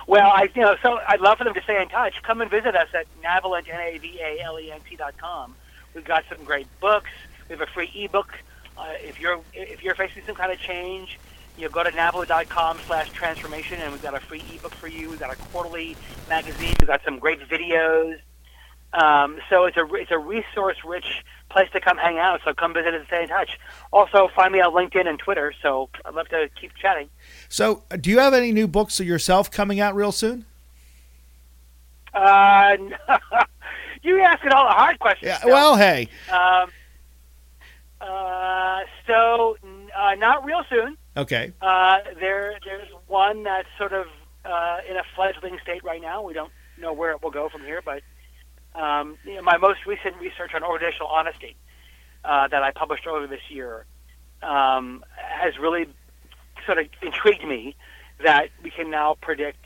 [0.08, 2.22] Well, I you know, so I'd love for them to stay in touch.
[2.24, 5.18] Come and visit us at Navalent N A V A L E N T dot
[5.18, 5.56] com.
[5.94, 7.10] We've got some great books.
[7.48, 8.34] We have a free ebook.
[8.78, 11.20] Uh, if you're if you're facing some kind of change,
[11.58, 15.10] you know, go to navalent.com slash transformation, and we've got a free ebook for you.
[15.10, 15.96] We've got a quarterly
[16.28, 16.76] magazine.
[16.80, 18.20] We've got some great videos.
[18.94, 22.42] Um, so it's a it's a resource rich place to come hang out.
[22.46, 23.60] So come visit and stay in touch.
[23.92, 25.54] Also, find me on LinkedIn and Twitter.
[25.62, 27.10] So I'd love to keep chatting.
[27.50, 30.46] So, do you have any new books of yourself coming out real soon?
[32.14, 32.78] Uh,
[34.04, 35.28] you asking all the hard questions.
[35.28, 35.50] Yeah.
[35.50, 36.08] Well, hey.
[36.32, 36.70] Um,
[38.00, 39.58] uh, so
[39.98, 40.98] uh, not real soon.
[41.16, 41.54] Okay.
[41.62, 44.08] Uh, there, there's one that's sort of
[44.46, 46.22] uh, in a fledgling state right now.
[46.22, 48.02] We don't know where it will go from here, but
[48.76, 51.56] um, you know, my most recent research on organizational honesty
[52.26, 53.86] uh, that I published earlier this year
[54.42, 55.88] um, has really
[56.66, 57.76] sort of intrigued me
[58.24, 59.66] that we can now predict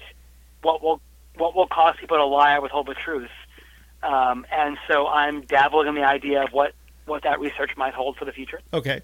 [0.62, 1.02] what will
[1.38, 3.30] what will cause people to lie or withhold the truth.
[4.04, 6.74] Um, and so I'm dabbling in the idea of what,
[7.06, 8.60] what that research might hold for the future.
[8.74, 9.02] Okay.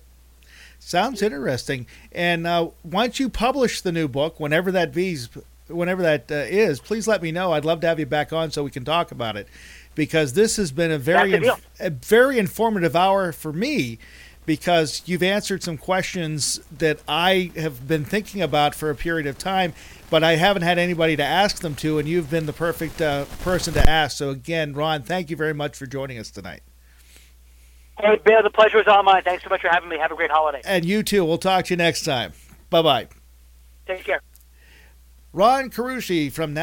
[0.79, 1.87] Sounds interesting.
[2.11, 5.29] And uh, once you publish the new book, whenever that be's,
[5.67, 7.53] whenever that uh, is, please let me know.
[7.53, 9.47] I'd love to have you back on so we can talk about it,
[9.95, 13.99] because this has been a very, inf- a very informative hour for me
[14.45, 19.37] because you've answered some questions that I have been thinking about for a period of
[19.37, 19.73] time,
[20.09, 23.25] but I haven't had anybody to ask them to, and you've been the perfect uh,
[23.41, 24.17] person to ask.
[24.17, 26.61] So, again, Ron, thank you very much for joining us tonight.
[27.99, 29.21] Hey, Bill, the pleasure is all mine.
[29.23, 29.97] Thanks so much for having me.
[29.97, 30.61] Have a great holiday.
[30.65, 31.23] And you too.
[31.23, 32.33] We'll talk to you next time.
[32.69, 33.07] Bye bye.
[33.85, 34.21] Take care.
[35.31, 36.53] Ron Carucci from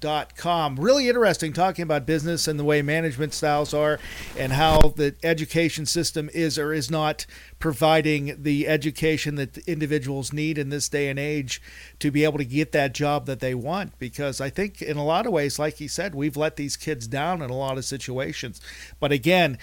[0.00, 0.76] Navalent.com.
[0.76, 3.98] Really interesting talking about business and the way management styles are
[4.38, 7.26] and how the education system is or is not
[7.58, 11.60] providing the education that individuals need in this day and age
[11.98, 13.98] to be able to get that job that they want.
[13.98, 17.06] Because I think, in a lot of ways, like he said, we've let these kids
[17.06, 18.60] down in a lot of situations.
[19.00, 19.58] But again,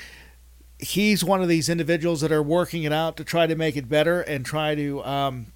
[0.79, 3.89] he's one of these individuals that are working it out to try to make it
[3.89, 5.47] better and try to um,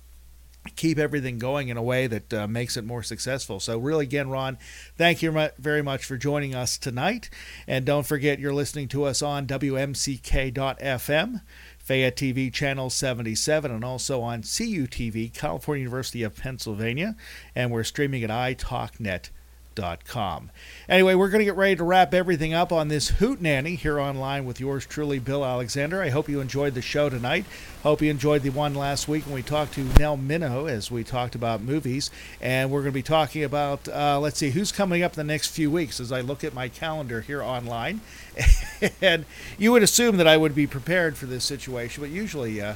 [0.76, 3.60] keep everything going in a way that uh, makes it more successful.
[3.60, 4.58] So, really, again, Ron,
[4.98, 7.30] thank you very much for joining us tonight.
[7.68, 11.42] And don't forget, you're listening to us on WMCK.FM.
[11.80, 17.18] Fayette TV Channel 77 and also on CUTV, California University of Pennsylvania.
[17.54, 19.32] And we're streaming at iTalkNet.com
[19.76, 20.52] Com.
[20.88, 24.00] Anyway, we're going to get ready to wrap everything up on this Hoot Nanny here
[24.00, 26.02] online with yours truly, Bill Alexander.
[26.02, 27.46] I hope you enjoyed the show tonight.
[27.82, 31.04] Hope you enjoyed the one last week when we talked to Nell Minow as we
[31.04, 32.12] talked about movies.
[32.40, 35.34] And we're going to be talking about, uh, let's see, who's coming up in the
[35.34, 38.02] next few weeks as I look at my calendar here online.
[39.02, 39.26] and
[39.58, 42.62] you would assume that I would be prepared for this situation, but usually.
[42.62, 42.76] Uh,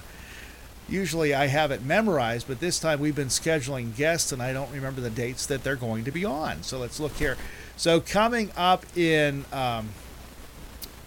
[0.89, 4.71] usually I have it memorized, but this time we've been scheduling guests and I don't
[4.71, 6.63] remember the dates that they're going to be on.
[6.63, 7.37] So let's look here.
[7.75, 9.89] So coming up in um,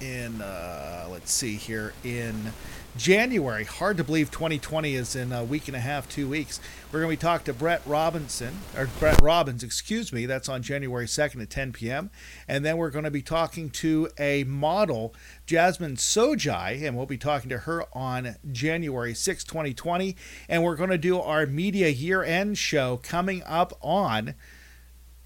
[0.01, 2.53] in uh, let's see here in
[2.97, 3.64] January.
[3.64, 6.61] Hard to believe 2020 is in a week and a half, two weeks.
[6.91, 10.26] We're going to be talking to Brett Robinson, or Brett Robbins, excuse me.
[10.26, 12.11] That's on January 2nd at 10 p.m.
[12.49, 15.14] And then we're going to be talking to a model,
[15.47, 20.16] Jasmine Sojai, and we'll be talking to her on January 6, 2020.
[20.49, 24.34] And we're going to do our media year end show coming up on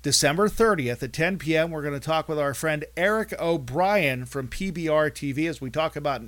[0.05, 1.71] December 30th at 10 p.m.
[1.71, 5.97] We're going to talk with our friend Eric O'Brien from PBR TV as we talk
[5.97, 6.21] about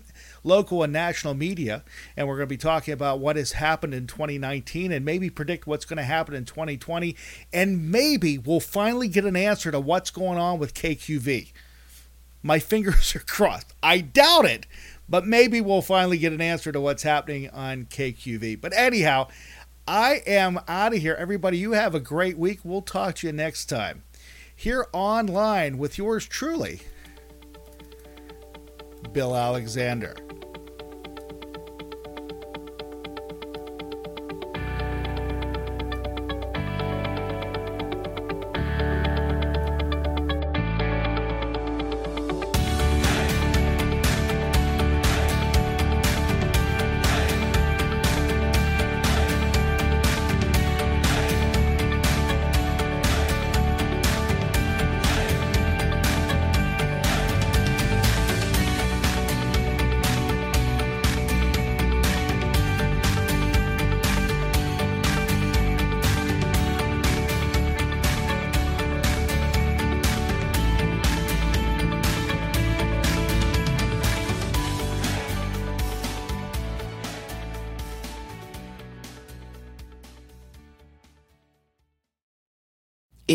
[0.43, 1.85] local and national media.
[2.17, 5.67] And we're going to be talking about what has happened in 2019 and maybe predict
[5.67, 7.15] what's going to happen in 2020.
[7.53, 11.53] And maybe we'll finally get an answer to what's going on with KQV.
[12.43, 13.75] My fingers are crossed.
[13.83, 14.67] I doubt it,
[15.07, 18.59] but maybe we'll finally get an answer to what's happening on KQV.
[18.59, 19.29] But anyhow,
[19.89, 21.15] I am out of here.
[21.15, 22.61] Everybody, you have a great week.
[22.65, 24.03] We'll talk to you next time.
[24.55, 26.81] Here online with yours truly,
[29.13, 30.17] Bill Alexander.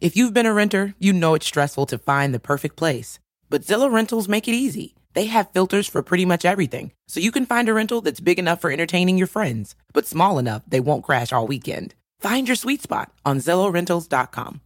[0.00, 3.18] If you've been a renter, you know it's stressful to find the perfect place.
[3.50, 4.94] But Zillow Rentals make it easy.
[5.12, 8.38] They have filters for pretty much everything, so you can find a rental that's big
[8.38, 11.94] enough for entertaining your friends, but small enough they won't crash all weekend.
[12.18, 14.62] Find your sweet spot on ZillowRentals.com.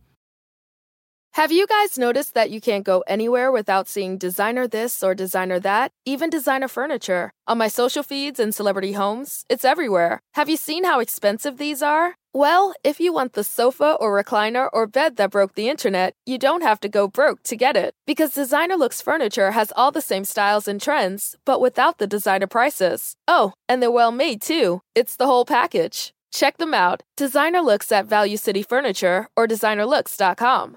[1.32, 5.58] Have you guys noticed that you can't go anywhere without seeing designer this or designer
[5.58, 7.32] that, even designer furniture?
[7.48, 10.20] On my social feeds and celebrity homes, it's everywhere.
[10.34, 12.14] Have you seen how expensive these are?
[12.36, 16.36] Well, if you want the sofa or recliner or bed that broke the internet, you
[16.36, 17.94] don't have to go broke to get it.
[18.06, 22.48] Because Designer Looks Furniture has all the same styles and trends, but without the designer
[22.48, 23.14] prices.
[23.28, 24.80] Oh, and they're well made too.
[24.96, 26.12] It's the whole package.
[26.32, 27.04] Check them out.
[27.16, 30.76] Designer Looks at Value City Furniture or designerlooks.com.